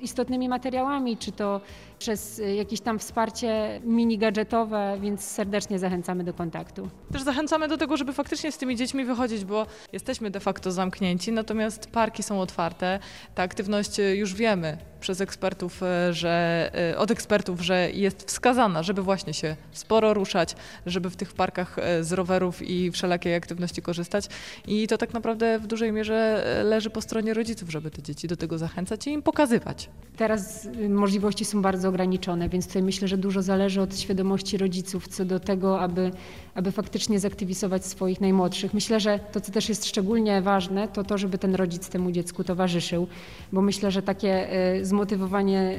istotnymi 0.00 0.48
materiałami, 0.48 1.16
czy 1.16 1.32
to 1.32 1.60
przez 1.98 2.38
y, 2.38 2.54
jakieś 2.54 2.80
tam 2.80 2.98
wsparcie 2.98 3.80
mini 3.84 4.18
gadżetowe, 4.18 4.98
więc 5.00 5.24
serdecznie 5.24 5.78
zachęcamy 5.78 6.24
do 6.24 6.34
kontaktu. 6.34 6.88
Też 7.12 7.22
zachęcamy 7.22 7.68
do 7.68 7.76
tego, 7.76 7.96
żeby 7.96 8.12
faktycznie 8.12 8.52
z 8.52 8.58
tymi 8.58 8.76
dziećmi 8.76 9.04
wychodzić, 9.04 9.44
bo 9.44 9.66
jesteśmy 9.92 10.30
de 10.30 10.40
facto 10.40 10.72
zamknięci, 10.72 11.32
natomiast 11.32 11.90
parki 11.90 12.22
są 12.22 12.40
otwarte. 12.40 12.98
Ta 13.34 13.42
aktywność 13.42 13.98
y, 13.98 14.16
już 14.16 14.34
wiemy 14.34 14.78
przez 15.00 15.20
ekspertów, 15.20 15.82
y, 15.82 16.14
że 16.14 16.70
y, 16.92 16.98
od 16.98 17.10
ekspertów, 17.10 17.60
że 17.60 17.90
jest 17.90 18.28
wskazana, 18.28 18.82
żeby 18.82 19.02
właśnie 19.02 19.34
się 19.34 19.56
sporo 19.72 20.14
ruszać, 20.14 20.56
żeby 20.86 21.10
w 21.10 21.16
tych 21.16 21.32
parkach 21.32 21.76
y, 22.00 22.04
z 22.04 22.12
rowerów 22.12 22.62
i 22.62 22.90
wszelakiej 22.90 23.34
aktywności 23.34 23.82
korzystać. 23.82 24.26
I 24.66 24.88
to 24.88 24.98
tak 24.98 25.14
naprawdę 25.14 25.58
w 25.58 25.66
dużej 25.66 25.92
mierze 25.92 26.44
leży 26.64 26.90
po 26.90 27.00
stronie 27.00 27.34
rodziców, 27.34 27.70
żeby 27.70 27.90
te 27.90 28.02
dzieci 28.02 28.28
do 28.28 28.36
tego 28.36 28.58
zachęcać 28.58 29.06
i 29.06 29.10
im 29.10 29.22
pokazywać. 29.22 29.90
Teraz 30.16 30.64
y, 30.64 30.88
możliwości 30.88 31.44
są 31.44 31.62
bardzo 31.62 31.88
ograniczone, 31.88 32.48
więc 32.48 32.66
tutaj 32.66 32.82
myślę, 32.82 33.08
że 33.08 33.18
dużo 33.18 33.42
zależy 33.42 33.80
od 33.80 33.98
świadomości 33.98 34.58
rodziców 34.58 35.08
co 35.08 35.24
do 35.24 35.40
tego, 35.40 35.80
aby, 35.80 36.10
aby 36.54 36.72
faktycznie 36.72 37.20
zaktywizować 37.20 37.86
swoich 37.86 38.20
najmłodszych. 38.20 38.74
Myślę, 38.74 39.00
że 39.00 39.20
to, 39.32 39.40
co 39.40 39.52
też 39.52 39.68
jest 39.68 39.86
szczególnie 39.86 40.42
ważne, 40.42 40.88
to 40.88 41.04
to, 41.04 41.18
żeby 41.18 41.38
ten 41.38 41.54
rodzic 41.54 41.88
temu 41.88 42.10
dziecku 42.10 42.44
towarzyszył, 42.44 43.06
bo 43.52 43.62
myślę, 43.62 43.90
że 43.90 44.02
takie 44.02 44.48
zmotywowanie, 44.88 45.78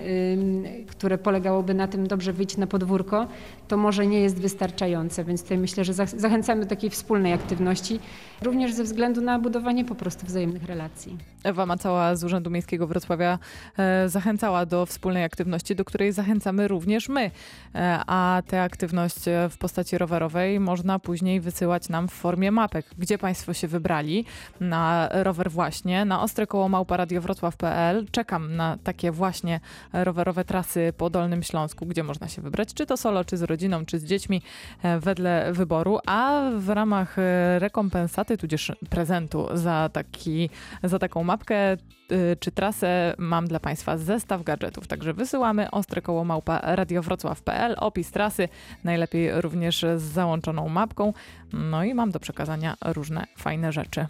które 0.87 1.17
polegałoby 1.17 1.73
na 1.73 1.87
tym, 1.87 2.07
dobrze 2.07 2.33
wyjść 2.33 2.57
na 2.57 2.67
podwórko, 2.67 3.27
to 3.67 3.77
może 3.77 4.07
nie 4.07 4.19
jest 4.19 4.41
wystarczające, 4.41 5.23
więc 5.23 5.43
tutaj 5.43 5.57
myślę, 5.57 5.83
że 5.83 5.93
zach- 5.93 6.19
zachęcamy 6.19 6.61
do 6.61 6.67
takiej 6.67 6.89
wspólnej 6.89 7.33
aktywności, 7.33 7.99
również 8.41 8.73
ze 8.73 8.83
względu 8.83 9.21
na 9.21 9.39
budowanie 9.39 9.85
po 9.85 9.95
prostu 9.95 10.25
wzajemnych 10.25 10.63
relacji. 10.63 11.17
Ewa 11.43 11.65
Macała 11.65 12.15
z 12.15 12.23
Urzędu 12.23 12.49
Miejskiego 12.49 12.87
Wrocławia 12.87 13.39
e, 13.77 14.09
zachęcała 14.09 14.65
do 14.65 14.85
wspólnej 14.85 15.23
aktywności, 15.23 15.75
do 15.75 15.85
której 15.85 16.11
zachęcamy 16.11 16.67
również 16.67 17.09
my. 17.09 17.31
E, 17.75 17.99
a 18.07 18.41
tę 18.47 18.63
aktywność 18.63 19.27
e, 19.27 19.49
w 19.49 19.57
postaci 19.57 19.97
rowerowej 19.97 20.59
można 20.59 20.99
później 20.99 21.41
wysyłać 21.41 21.89
nam 21.89 22.07
w 22.07 22.11
formie 22.11 22.51
mapek. 22.51 22.85
Gdzie 22.97 23.17
Państwo 23.17 23.53
się 23.53 23.67
wybrali 23.67 24.25
na 24.59 25.09
rower 25.11 25.51
właśnie, 25.51 26.05
na 26.05 26.21
ostre 26.21 26.47
koło 26.47 26.69
małparadiowrocław.pl. 26.69 28.05
Czekam 28.11 28.55
na 28.55 28.77
takie 28.83 28.98
właśnie 29.11 29.59
rowerowe 29.93 30.45
trasy 30.45 30.93
po 30.97 31.09
Dolnym 31.09 31.43
Śląsku, 31.43 31.85
gdzie 31.85 32.03
można 32.03 32.27
się 32.27 32.41
wybrać, 32.41 32.73
czy 32.73 32.85
to 32.85 32.97
solo, 32.97 33.25
czy 33.25 33.37
z 33.37 33.43
rodziną, 33.43 33.85
czy 33.85 33.99
z 33.99 34.05
dziećmi, 34.05 34.41
e, 34.83 34.99
wedle 34.99 35.53
wyboru. 35.53 35.99
A 36.05 36.49
w 36.57 36.69
ramach 36.69 37.19
e, 37.19 37.59
rekompensaty, 37.59 38.37
tudzież 38.37 38.71
prezentu 38.89 39.47
za 39.53 39.89
taki 39.93 40.49
za 40.83 40.99
taką 40.99 41.23
mapkę 41.23 41.73
y, 41.73 42.37
czy 42.39 42.51
trasę 42.51 43.15
mam 43.17 43.47
dla 43.47 43.59
Państwa 43.59 43.97
zestaw 43.97 44.43
gadżetów. 44.43 44.87
Także 44.87 45.13
wysyłamy 45.13 45.71
ostre 45.71 46.01
koło 46.01 46.23
małpa 46.23 46.59
radiowrocław.pl, 46.63 47.75
opis 47.77 48.11
trasy, 48.11 48.49
najlepiej 48.83 49.41
również 49.41 49.85
z 49.97 50.01
załączoną 50.01 50.69
mapką. 50.69 51.13
No 51.53 51.83
i 51.83 51.93
mam 51.93 52.11
do 52.11 52.19
przekazania 52.19 52.75
różne 52.85 53.27
fajne 53.37 53.71
rzeczy. 53.71 54.07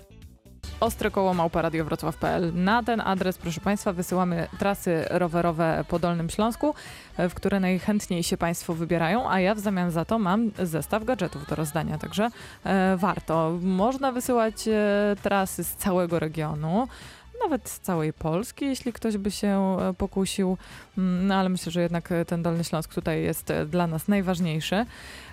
Ostre 0.79 1.12
koło 1.12 1.34
małpa 1.34 1.62
radiowrocław.pl. 1.62 2.51
Na 2.55 2.84
ten 2.84 3.01
adres, 3.01 3.38
proszę 3.38 3.62
Państwa, 3.62 3.93
wysyłamy 3.93 4.47
trasy 4.60 5.05
rowerowe 5.10 5.86
po 5.88 5.99
Dolnym 5.99 6.29
Śląsku, 6.29 6.75
e, 7.17 7.29
w 7.29 7.34
które 7.34 7.60
najchętniej 7.60 8.23
się 8.23 8.38
Państwo 8.38 8.73
wybierają, 8.73 9.32
a 9.32 9.39
ja 9.39 9.55
w 9.55 9.60
zamian 9.60 9.91
za 9.91 10.05
to 10.05 10.19
mam 10.19 10.51
zestaw 10.60 11.03
gadżetów 11.03 11.47
do 11.47 11.55
rozdania, 11.55 11.97
także 11.97 12.29
e, 12.63 12.97
warto. 12.97 13.58
Można 13.62 14.12
wysyłać 14.12 14.67
e, 14.67 15.15
trasy 15.23 15.63
z 15.63 15.75
całego 15.75 16.19
regionu. 16.19 16.88
Nawet 17.43 17.69
z 17.69 17.80
całej 17.80 18.13
Polski, 18.13 18.65
jeśli 18.65 18.93
ktoś 18.93 19.17
by 19.17 19.32
się 19.32 19.78
e, 19.80 19.93
pokusił, 19.93 20.58
Mm, 20.99 21.28
no 21.28 21.36
ale 21.36 21.49
myślę, 21.49 21.71
że 21.71 21.82
jednak 21.82 22.12
e, 22.12 22.25
ten 22.25 22.43
Dolny 22.43 22.63
Śląsk 22.63 22.95
tutaj 22.95 23.23
jest 23.23 23.52
e, 23.52 23.65
dla 23.65 23.88
nas 23.88 24.08
najważniejszy. 24.08 24.86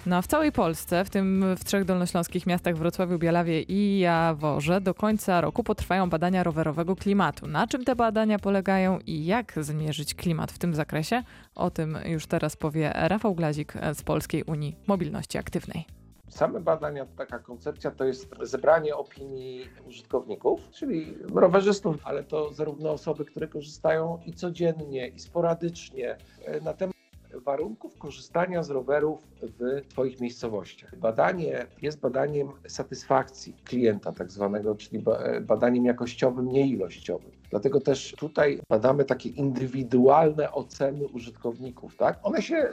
No 0.06 0.16
a 0.16 0.22
w 0.22 0.26
całej 0.26 0.52
Polsce, 0.52 1.04
w 1.04 1.10
tym 1.10 1.44
w 1.56 1.64
trzech 1.64 1.84
dolnośląskich 1.84 2.46
miastach 2.46 2.76
Wrocławiu, 2.76 3.18
Bielawie 3.18 3.62
i 3.62 3.98
Jaworze, 3.98 4.80
do 4.80 4.94
końca 4.94 5.40
roku 5.40 5.64
potrwają 5.64 6.10
badania 6.10 6.42
rowerowego 6.42 6.96
klimatu. 6.96 7.46
Na 7.46 7.66
czym 7.66 7.84
te 7.84 7.96
badania 7.96 8.38
polegają 8.38 8.98
i 9.06 9.24
jak 9.24 9.52
zmierzyć 9.60 10.14
klimat 10.14 10.52
w 10.52 10.58
tym 10.58 10.74
zakresie? 10.74 11.22
O 11.54 11.70
tym 11.70 11.98
już 12.04 12.26
teraz 12.26 12.56
powie 12.56 12.92
Rafał 12.94 13.34
Glazik 13.34 13.74
z 13.94 14.02
Polskiej 14.02 14.42
Unii 14.42 14.76
Mobilności 14.86 15.38
Aktywnej. 15.38 16.05
Same 16.28 16.60
badania, 16.60 17.06
taka 17.16 17.38
koncepcja 17.38 17.90
to 17.90 18.04
jest 18.04 18.28
zebranie 18.42 18.96
opinii 18.96 19.66
użytkowników, 19.88 20.70
czyli 20.70 21.14
rowerzystów, 21.34 21.96
ale 22.04 22.24
to 22.24 22.52
zarówno 22.52 22.90
osoby, 22.90 23.24
które 23.24 23.48
korzystają 23.48 24.18
i 24.26 24.32
codziennie, 24.32 25.08
i 25.08 25.18
sporadycznie 25.18 26.16
e, 26.44 26.60
na 26.60 26.74
temat 26.74 26.96
warunków 27.34 27.98
korzystania 27.98 28.62
z 28.62 28.70
rowerów 28.70 29.18
w 29.42 29.88
Twoich 29.88 30.20
miejscowościach. 30.20 30.96
Badanie 30.96 31.66
jest 31.82 32.00
badaniem 32.00 32.48
satysfakcji 32.68 33.54
klienta, 33.64 34.12
tak 34.12 34.30
zwanego, 34.30 34.74
czyli 34.74 35.04
e, 35.18 35.40
badaniem 35.40 35.84
jakościowym, 35.84 36.52
nie 36.52 36.66
ilościowym. 36.66 37.30
Dlatego 37.50 37.80
też 37.80 38.14
tutaj 38.18 38.60
badamy 38.68 39.04
takie 39.04 39.28
indywidualne 39.28 40.52
oceny 40.52 41.08
użytkowników. 41.08 41.96
Tak? 41.96 42.18
One 42.22 42.42
się 42.42 42.68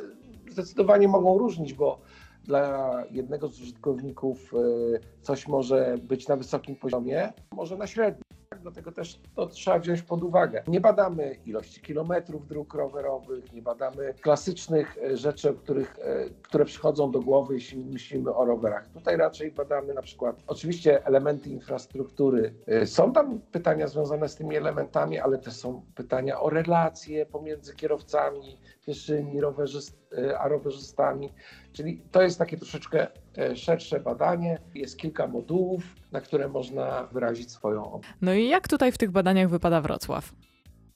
zdecydowanie 0.50 1.08
mogą 1.08 1.38
różnić, 1.38 1.74
bo 1.74 2.00
dla 2.44 2.94
jednego 3.12 3.48
z 3.48 3.62
użytkowników 3.62 4.54
y, 4.54 5.00
coś 5.22 5.48
może 5.48 5.96
być 6.04 6.28
na 6.28 6.36
wysokim 6.36 6.76
poziomie, 6.76 7.34
może 7.52 7.78
na 7.78 7.88
średnim, 7.88 8.24
tak? 8.54 8.62
dlatego 8.62 8.92
też 8.92 9.20
to 9.36 9.48
trzeba 9.48 9.80
wziąć 9.80 10.02
pod 10.02 10.24
uwagę. 10.24 10.64
Nie 10.68 10.82
badamy 10.82 11.36
ilości 11.46 11.82
kilometrów 11.82 12.48
dróg 12.48 12.74
rowerowych, 12.74 13.54
nie 13.54 13.62
badamy 13.62 14.14
klasycznych 14.22 14.98
e, 14.98 15.18
rzeczy, 15.18 15.54
których, 15.54 16.00
e, 16.00 16.30
które 16.42 16.66
przychodzą 16.66 17.12
do 17.12 17.20
głowy, 17.20 17.54
jeśli 17.54 17.86
myślimy 17.86 18.34
o 18.34 18.46
rowerach. 18.46 18.88
Tutaj 18.88 19.18
raczej 19.18 19.52
badamy 19.52 19.94
na 19.94 20.02
przykład 20.02 20.44
oczywiście 20.48 21.06
elementy 21.06 21.50
infrastruktury. 21.50 22.54
Są 22.86 23.14
tam 23.14 23.40
pytania 23.40 23.88
związane 23.88 24.30
z 24.30 24.36
tymi 24.36 24.56
elementami, 24.56 25.20
ale 25.20 25.38
też 25.38 25.54
są 25.54 25.82
pytania 25.96 26.42
o 26.42 26.50
relacje 26.50 27.26
pomiędzy 27.26 27.76
kierowcami, 27.76 28.58
pieszymi, 28.86 29.42
rowerzyst, 29.42 29.98
e, 30.18 30.40
a 30.40 30.48
rowerzystami. 30.48 31.30
Czyli 31.74 32.02
to 32.12 32.22
jest 32.22 32.40
takie 32.40 32.58
troszeczkę 32.58 33.08
e, 33.38 33.56
szersze 33.56 34.00
badanie. 34.00 34.60
Jest 34.76 34.98
kilka 34.98 35.28
modułów, 35.28 35.84
na 36.12 36.22
które 36.22 36.48
można 36.48 37.04
wyrazić 37.04 37.52
swoją 37.52 37.92
opinię. 37.92 38.14
No 38.22 38.34
i 38.34 38.48
jak 38.48 38.68
tutaj 38.68 38.92
w 38.92 38.98
tych 38.98 39.12
badaniach 39.12 39.50
wypada 39.50 39.82
Wrocław? 39.82 40.34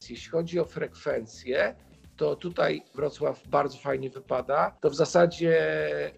Jeśli 0.10 0.32
chodzi 0.32 0.60
o 0.60 0.66
frekwencję, 0.66 1.76
to 2.18 2.36
tutaj 2.36 2.82
Wrocław 2.96 3.48
bardzo 3.48 3.78
fajnie 3.78 4.10
wypada. 4.10 4.78
To 4.82 4.90
w 4.90 4.96
zasadzie 4.96 5.58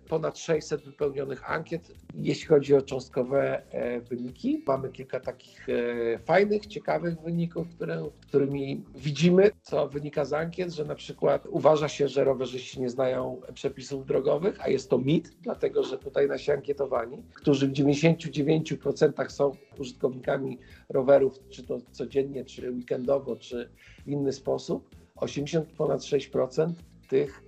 ponad 0.10 0.38
600 0.38 0.84
wypełnionych 0.86 1.52
ankiet, 1.52 1.92
jeśli 2.16 2.48
chodzi 2.48 2.76
o 2.76 2.82
cząstkowe 2.82 3.62
e, 3.72 4.02
wyniki. 4.02 4.64
Mamy 4.68 4.90
kilka 4.90 5.20
takich 5.20 5.70
e, 5.70 6.20
fajnych, 6.20 6.66
ciekawych 6.66 7.22
wyników, 7.22 7.68
które, 7.70 8.10
którymi 8.28 8.84
widzimy, 8.96 9.52
co 9.62 9.88
wynika 9.88 10.26
z 10.26 10.34
ankiet, 10.34 10.72
że 10.72 10.86
na 10.86 10.96
przykład 10.96 11.48
uważa 11.50 11.88
się, 11.88 12.08
że 12.08 12.24
rowerzyści 12.24 12.82
nie 12.82 12.90
znają 12.90 13.42
przepisów 13.54 14.06
drogowych, 14.06 14.58
a 14.62 14.70
jest 14.70 14.90
to 14.90 14.98
mit, 14.98 15.36
dlatego 15.42 15.84
że 15.84 15.98
tutaj 15.98 16.28
nasi 16.28 16.52
ankietowani, 16.52 17.24
którzy 17.34 17.68
w 17.68 17.72
99% 17.72 19.30
są 19.30 19.52
użytkownikami 19.80 20.58
rowerów, 20.90 21.40
czy 21.50 21.64
to 21.64 21.78
codziennie, 21.92 22.46
czy 22.46 22.72
weekendowo, 22.72 23.36
czy 23.36 23.70
w 24.06 24.08
inny 24.08 24.34
sposób, 24.34 24.99
80 25.20 25.70
ponad 25.70 26.02
6% 26.02 26.74
tych 27.10 27.44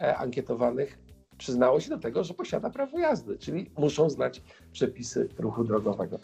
e, 0.00 0.16
ankietowanych 0.16 0.98
przyznało 1.38 1.80
się 1.80 1.90
do 1.90 1.98
tego, 1.98 2.24
że 2.24 2.34
posiada 2.34 2.70
prawo 2.70 2.98
jazdy, 2.98 3.38
czyli 3.38 3.70
muszą 3.78 4.10
znać 4.10 4.42
przepisy 4.72 5.28
ruchu 5.38 5.64
drogowego. 5.64 6.18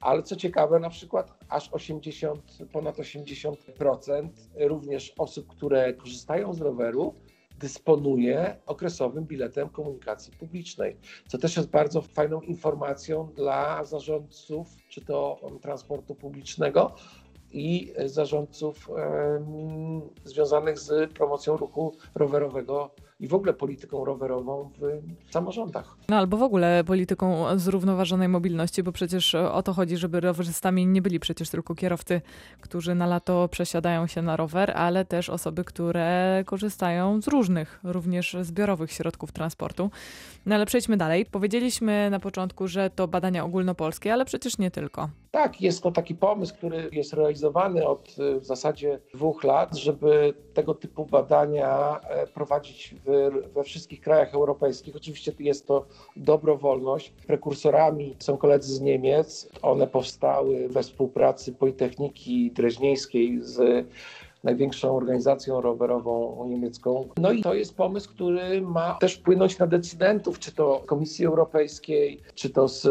Ale 0.00 0.22
co 0.22 0.36
ciekawe, 0.36 0.80
na 0.80 0.90
przykład 0.90 1.34
aż 1.48 1.68
80, 1.72 2.58
ponad 2.72 2.96
80% 2.96 4.28
również 4.56 5.14
osób, 5.18 5.46
które 5.46 5.94
korzystają 5.94 6.54
z 6.54 6.60
roweru, 6.60 7.14
dysponuje 7.58 8.56
okresowym 8.66 9.24
biletem 9.24 9.68
komunikacji 9.68 10.32
publicznej, 10.32 10.96
co 11.28 11.38
też 11.38 11.56
jest 11.56 11.70
bardzo 11.70 12.02
fajną 12.02 12.40
informacją 12.40 13.32
dla 13.36 13.84
zarządców, 13.84 14.68
czy 14.88 15.00
to 15.00 15.40
transportu 15.62 16.14
publicznego, 16.14 16.94
i 17.54 17.92
zarządców 18.06 18.90
związanych 20.24 20.78
z 20.78 21.12
promocją 21.12 21.56
ruchu 21.56 21.96
rowerowego 22.14 22.90
i 23.20 23.28
w 23.28 23.34
ogóle 23.34 23.52
polityką 23.52 24.04
rowerową 24.04 24.70
w 24.78 25.32
samorządach. 25.32 25.96
No 26.08 26.16
albo 26.16 26.36
w 26.36 26.42
ogóle 26.42 26.84
polityką 26.84 27.58
zrównoważonej 27.58 28.28
mobilności, 28.28 28.82
bo 28.82 28.92
przecież 28.92 29.34
o 29.34 29.62
to 29.62 29.72
chodzi, 29.72 29.96
żeby 29.96 30.20
rowerzystami 30.20 30.86
nie 30.86 31.02
byli 31.02 31.20
przecież 31.20 31.50
tylko 31.50 31.74
kierowcy, 31.74 32.20
którzy 32.60 32.94
na 32.94 33.06
lato 33.06 33.48
przesiadają 33.48 34.06
się 34.06 34.22
na 34.22 34.36
rower, 34.36 34.70
ale 34.76 35.04
też 35.04 35.30
osoby, 35.30 35.64
które 35.64 36.42
korzystają 36.46 37.22
z 37.22 37.28
różnych, 37.28 37.80
również 37.84 38.36
zbiorowych 38.40 38.92
środków 38.92 39.32
transportu. 39.32 39.90
No 40.46 40.54
ale 40.54 40.66
przejdźmy 40.66 40.96
dalej. 40.96 41.26
Powiedzieliśmy 41.26 42.10
na 42.10 42.20
początku, 42.20 42.68
że 42.68 42.90
to 42.90 43.08
badania 43.08 43.44
ogólnopolskie, 43.44 44.12
ale 44.12 44.24
przecież 44.24 44.58
nie 44.58 44.70
tylko. 44.70 45.08
Tak, 45.34 45.60
jest 45.60 45.82
to 45.82 45.92
taki 45.92 46.14
pomysł, 46.14 46.54
który 46.54 46.88
jest 46.92 47.12
realizowany 47.12 47.86
od 47.86 48.16
y, 48.18 48.40
w 48.40 48.44
zasadzie 48.44 48.98
dwóch 49.14 49.44
lat, 49.44 49.76
żeby 49.76 50.34
tego 50.54 50.74
typu 50.74 51.06
badania 51.06 52.00
e, 52.00 52.26
prowadzić 52.26 52.94
we 53.54 53.64
wszystkich 53.64 54.00
krajach 54.00 54.34
europejskich. 54.34 54.96
Oczywiście 54.96 55.32
jest 55.38 55.66
to 55.66 55.86
dobrowolność. 56.16 57.12
Prekursorami 57.26 58.16
są 58.18 58.36
koledzy 58.36 58.74
z 58.74 58.80
Niemiec. 58.80 59.48
One 59.62 59.86
powstały 59.86 60.68
we 60.68 60.82
współpracy 60.82 61.52
Politechniki 61.52 62.50
Dreźnieńskiej 62.50 63.38
z 63.42 63.86
największą 64.44 64.96
organizacją 64.96 65.60
rowerową 65.60 66.46
niemiecką. 66.48 67.08
No 67.16 67.32
i 67.32 67.42
to 67.42 67.54
jest 67.54 67.76
pomysł, 67.76 68.10
który 68.10 68.62
ma 68.62 68.94
też 69.00 69.14
wpłynąć 69.14 69.58
na 69.58 69.66
decydentów, 69.66 70.38
czy 70.38 70.52
to 70.52 70.82
Komisji 70.86 71.26
Europejskiej, 71.26 72.20
czy 72.34 72.50
to 72.50 72.68
z, 72.68 72.82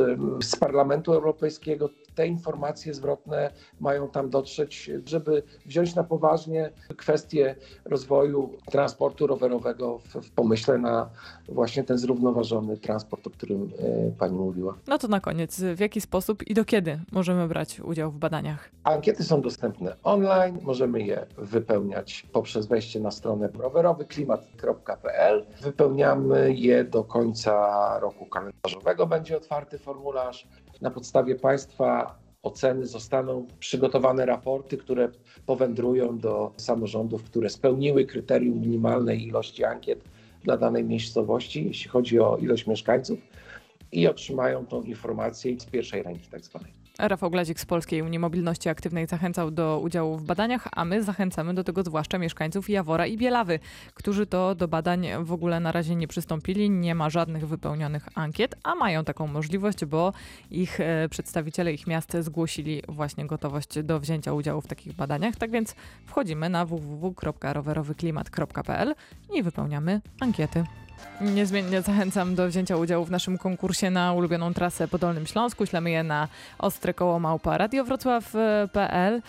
z 0.43 0.55
Parlamentu 0.55 1.13
Europejskiego. 1.13 1.89
Te 2.15 2.27
informacje 2.27 2.93
zwrotne 2.93 3.51
mają 3.79 4.09
tam 4.09 4.29
dotrzeć, 4.29 4.91
żeby 5.05 5.43
wziąć 5.65 5.95
na 5.95 6.03
poważnie 6.03 6.71
kwestię 6.97 7.55
rozwoju 7.85 8.57
transportu 8.71 9.27
rowerowego 9.27 9.99
w, 9.99 10.05
w 10.05 10.31
pomyśle 10.31 10.77
na 10.77 11.09
właśnie 11.49 11.83
ten 11.83 11.97
zrównoważony 11.97 12.77
transport, 12.77 13.27
o 13.27 13.29
którym 13.29 13.71
e, 13.79 14.11
pani 14.11 14.37
mówiła. 14.37 14.77
No 14.87 14.97
to 14.97 15.07
na 15.07 15.19
koniec, 15.19 15.61
w 15.61 15.79
jaki 15.79 16.01
sposób 16.01 16.47
i 16.47 16.53
do 16.53 16.65
kiedy 16.65 16.99
możemy 17.11 17.47
brać 17.47 17.79
udział 17.79 18.11
w 18.11 18.17
badaniach? 18.17 18.69
Ankiety 18.83 19.23
są 19.23 19.41
dostępne 19.41 19.95
online, 20.03 20.59
możemy 20.61 21.01
je 21.01 21.25
wypełniać 21.37 22.27
poprzez 22.33 22.65
wejście 22.65 22.99
na 22.99 23.11
stronę 23.11 23.49
rowerowyklimat.pl. 23.59 25.45
Wypełniamy 25.61 26.53
je 26.53 26.83
do 26.83 27.03
końca 27.03 27.53
roku 27.99 28.25
kalendarzowego, 28.25 29.07
będzie 29.07 29.37
otwarty 29.37 29.77
formularz. 29.77 30.47
Na 30.81 30.91
podstawie 30.91 31.35
Państwa 31.35 32.19
oceny 32.43 32.85
zostaną 32.85 33.47
przygotowane 33.59 34.25
raporty, 34.25 34.77
które 34.77 35.09
powędrują 35.45 36.19
do 36.19 36.53
samorządów, 36.57 37.23
które 37.23 37.49
spełniły 37.49 38.05
kryterium 38.05 38.59
minimalnej 38.61 39.27
ilości 39.27 39.63
ankiet 39.63 40.03
dla 40.43 40.57
danej 40.57 40.83
miejscowości, 40.83 41.65
jeśli 41.65 41.89
chodzi 41.89 42.19
o 42.19 42.37
ilość 42.37 42.67
mieszkańców 42.67 43.19
i 43.91 44.07
otrzymają 44.07 44.65
tą 44.65 44.81
informację 44.81 45.59
z 45.59 45.65
pierwszej 45.65 46.03
ręki 46.03 46.27
tak 46.29 46.41
zwanej. 46.41 46.82
Rafał 46.99 47.31
Glazik 47.31 47.59
z 47.59 47.65
Polskiej 47.65 48.01
Unii 48.01 48.19
Mobilności 48.19 48.69
Aktywnej 48.69 49.07
zachęcał 49.07 49.51
do 49.51 49.79
udziału 49.79 50.17
w 50.17 50.23
badaniach, 50.23 50.67
a 50.71 50.85
my 50.85 51.03
zachęcamy 51.03 51.53
do 51.53 51.63
tego 51.63 51.83
zwłaszcza 51.83 52.17
mieszkańców 52.17 52.69
Jawora 52.69 53.07
i 53.07 53.17
Bielawy, 53.17 53.59
którzy 53.93 54.25
to 54.25 54.55
do 54.55 54.67
badań 54.67 55.07
w 55.19 55.31
ogóle 55.31 55.59
na 55.59 55.71
razie 55.71 55.95
nie 55.95 56.07
przystąpili, 56.07 56.69
nie 56.69 56.95
ma 56.95 57.09
żadnych 57.09 57.47
wypełnionych 57.47 58.09
ankiet, 58.15 58.55
a 58.63 58.75
mają 58.75 59.03
taką 59.03 59.27
możliwość, 59.27 59.85
bo 59.85 60.13
ich 60.51 60.79
e, 60.79 61.09
przedstawiciele 61.09 61.73
ich 61.73 61.87
miast 61.87 62.17
zgłosili 62.19 62.81
właśnie 62.87 63.25
gotowość 63.25 63.83
do 63.83 63.99
wzięcia 63.99 64.33
udziału 64.33 64.61
w 64.61 64.67
takich 64.67 64.95
badaniach. 64.95 65.35
Tak 65.35 65.51
więc 65.51 65.75
wchodzimy 66.05 66.49
na 66.49 66.65
www.rowerowyklimat.pl 66.65 68.95
i 69.33 69.43
wypełniamy 69.43 70.01
ankiety. 70.19 70.63
Niezmiennie 71.21 71.81
zachęcam 71.81 72.35
do 72.35 72.47
wzięcia 72.47 72.77
udziału 72.77 73.05
w 73.05 73.11
naszym 73.11 73.37
konkursie 73.37 73.91
na 73.91 74.13
ulubioną 74.13 74.53
trasę 74.53 74.87
po 74.87 74.97
Dolnym 74.97 75.25
Śląsku. 75.25 75.65
Ślemy 75.65 75.91
je 75.91 76.03
na 76.03 76.27
ostre 76.59 76.93
koło 76.93 77.19
małpa 77.19 77.57
radiowrocław.pl. 77.57 79.21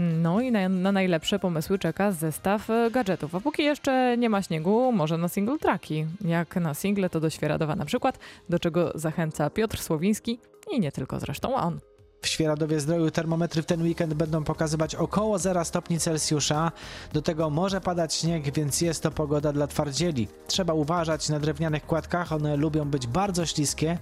No 0.00 0.40
i 0.40 0.52
na, 0.52 0.68
na, 0.68 0.92
najlepsze 0.92 1.38
pomysły 1.38 1.78
czeka 1.78 2.12
zestaw 2.12 2.68
gadżetów. 2.90 3.34
A 3.34 3.40
póki 3.40 3.64
jeszcze 3.64 4.16
nie 4.18 4.30
ma 4.30 4.42
śniegu, 4.42 4.92
może 4.92 5.18
na 5.18 5.28
single 5.28 5.58
traki. 5.58 6.06
Jak 6.20 6.56
na 6.56 6.74
single 6.74 7.10
to 7.10 7.20
do 7.20 7.30
Świeradowa 7.30 7.76
na 7.76 7.84
przykład, 7.84 8.18
do 8.48 8.58
czego 8.58 8.92
zachęca 8.94 9.50
Piotr 9.50 9.78
Słowiński 9.78 10.38
i 10.72 10.80
nie 10.80 10.92
tylko 10.92 11.20
zresztą 11.20 11.54
on. 11.54 11.80
W 12.24 12.28
Świeradowie 12.28 12.80
Zdroju 12.80 13.10
termometry 13.10 13.62
w 13.62 13.66
ten 13.66 13.82
weekend 13.82 14.14
będą 14.14 14.44
pokazywać 14.44 14.94
około 14.94 15.38
0 15.38 15.64
stopni 15.64 16.00
Celsjusza. 16.00 16.72
Do 17.12 17.22
tego 17.22 17.50
może 17.50 17.80
padać 17.80 18.14
śnieg, 18.14 18.54
więc 18.54 18.80
jest 18.80 19.02
to 19.02 19.10
pogoda 19.10 19.52
dla 19.52 19.66
twardzieli. 19.66 20.28
Trzeba 20.46 20.72
uważać 20.72 21.28
na 21.28 21.40
drewnianych 21.40 21.86
kładkach, 21.86 22.32
one 22.32 22.56
lubią 22.56 22.84
być 22.84 23.06
bardzo 23.06 23.46
śliskie. 23.46 23.98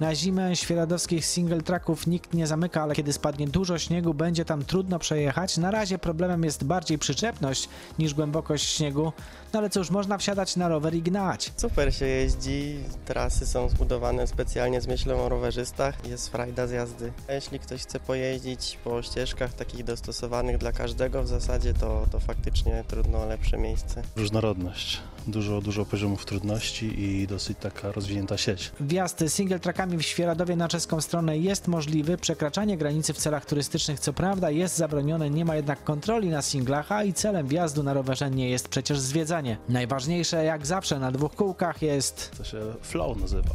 Na 0.00 0.14
zimę 0.14 0.56
świeradowskich 0.56 1.26
single 1.26 1.62
tracków 1.62 2.06
nikt 2.06 2.34
nie 2.34 2.46
zamyka, 2.46 2.82
ale 2.82 2.94
kiedy 2.94 3.12
spadnie 3.12 3.48
dużo 3.48 3.78
śniegu, 3.78 4.14
będzie 4.14 4.44
tam 4.44 4.64
trudno 4.64 4.98
przejechać. 4.98 5.56
Na 5.56 5.70
razie 5.70 5.98
problemem 5.98 6.44
jest 6.44 6.64
bardziej 6.64 6.98
przyczepność 6.98 7.68
niż 7.98 8.14
głębokość 8.14 8.76
śniegu. 8.76 9.12
No 9.54 9.60
ale 9.60 9.70
cóż, 9.70 9.90
można 9.90 10.18
wsiadać 10.18 10.56
na 10.56 10.68
rower 10.68 10.94
i 10.94 11.02
gnać. 11.02 11.52
Super 11.56 11.94
się 11.94 12.06
jeździ, 12.06 12.78
trasy 13.04 13.46
są 13.46 13.68
zbudowane 13.68 14.26
specjalnie 14.26 14.80
z 14.80 14.86
myślą 14.86 15.22
o 15.22 15.28
rowerzystach, 15.28 16.06
jest 16.06 16.28
frajda 16.28 16.66
z 16.66 16.70
jazdy. 16.70 17.12
Jeśli 17.28 17.58
ktoś 17.58 17.82
chce 17.82 18.00
pojeździć 18.00 18.78
po 18.84 19.02
ścieżkach 19.02 19.54
takich 19.54 19.84
dostosowanych 19.84 20.58
dla 20.58 20.72
każdego, 20.72 21.22
w 21.22 21.28
zasadzie 21.28 21.74
to, 21.74 22.06
to 22.12 22.20
faktycznie 22.20 22.84
trudno 22.88 23.22
o 23.22 23.26
lepsze 23.26 23.58
miejsce. 23.58 24.02
Różnorodność, 24.16 25.00
dużo, 25.26 25.60
dużo 25.60 25.84
poziomów 25.84 26.24
trudności 26.24 27.02
i 27.02 27.26
dosyć 27.26 27.58
taka 27.58 27.92
rozwinięta 27.92 28.36
sieć. 28.36 28.72
Wjazd 28.80 29.24
single 29.28 29.58
trackami 29.58 29.98
w 29.98 30.02
Świeradowie 30.02 30.56
na 30.56 30.68
czeską 30.68 31.00
stronę 31.00 31.38
jest 31.38 31.68
możliwy, 31.68 32.16
przekraczanie 32.16 32.76
granicy 32.76 33.12
w 33.12 33.18
celach 33.18 33.46
turystycznych 33.46 34.00
co 34.00 34.12
prawda 34.12 34.50
jest 34.50 34.76
zabronione, 34.76 35.30
nie 35.30 35.44
ma 35.44 35.56
jednak 35.56 35.84
kontroli 35.84 36.28
na 36.28 36.42
singlach, 36.42 36.92
a 36.92 37.04
i 37.04 37.12
celem 37.12 37.46
wjazdu 37.48 37.82
na 37.82 37.92
rowerze 37.94 38.30
nie 38.30 38.50
jest 38.50 38.68
przecież 38.68 39.00
zwiedzanie. 39.00 39.56
Najważniejsze 39.68 40.44
jak 40.44 40.66
zawsze 40.66 40.98
na 40.98 41.12
dwóch 41.12 41.34
kółkach 41.34 41.82
jest... 41.82 42.30
To 42.38 42.44
się 42.44 42.58
flow 42.82 43.20
nazywa, 43.20 43.50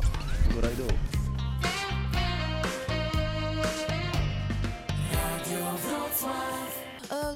góra 0.56 0.70
i 0.72 0.76
dół. 0.76 1.19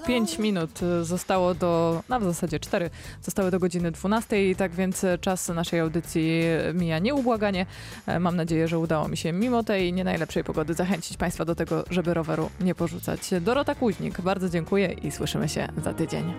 5 0.07 0.39
minut 0.39 0.83
y, 0.83 1.05
zostało 1.05 1.53
do, 1.53 2.03
no 2.09 2.19
w 2.19 2.23
zasadzie 2.23 2.59
4, 2.59 2.89
zostały 3.21 3.51
do 3.51 3.59
godziny 3.59 3.91
12, 3.91 4.55
tak 4.55 4.71
więc 4.71 5.05
czas 5.21 5.49
naszej 5.49 5.79
audycji 5.79 6.43
mija 6.73 6.99
nieubłaganie. 6.99 7.65
E, 8.07 8.19
Mam 8.19 8.35
nadzieję, 8.35 8.67
że 8.67 8.79
udało 8.79 9.07
mi 9.07 9.17
się 9.17 9.33
mimo 9.33 9.63
tej 9.63 9.93
nie 9.93 10.03
najlepszej 10.03 10.43
pogody 10.43 10.73
zachęcić 10.73 11.17
Państwa 11.17 11.45
do 11.45 11.55
tego, 11.55 11.83
żeby 11.89 12.13
roweru 12.13 12.49
nie 12.61 12.75
porzucać. 12.75 13.29
Dorota 13.41 13.75
Kuźnik, 13.75 14.21
bardzo 14.21 14.49
dziękuję 14.49 14.95
i 15.03 15.11
słyszymy 15.11 15.49
się 15.49 15.67
za 15.83 15.93
tydzień. 15.93 16.33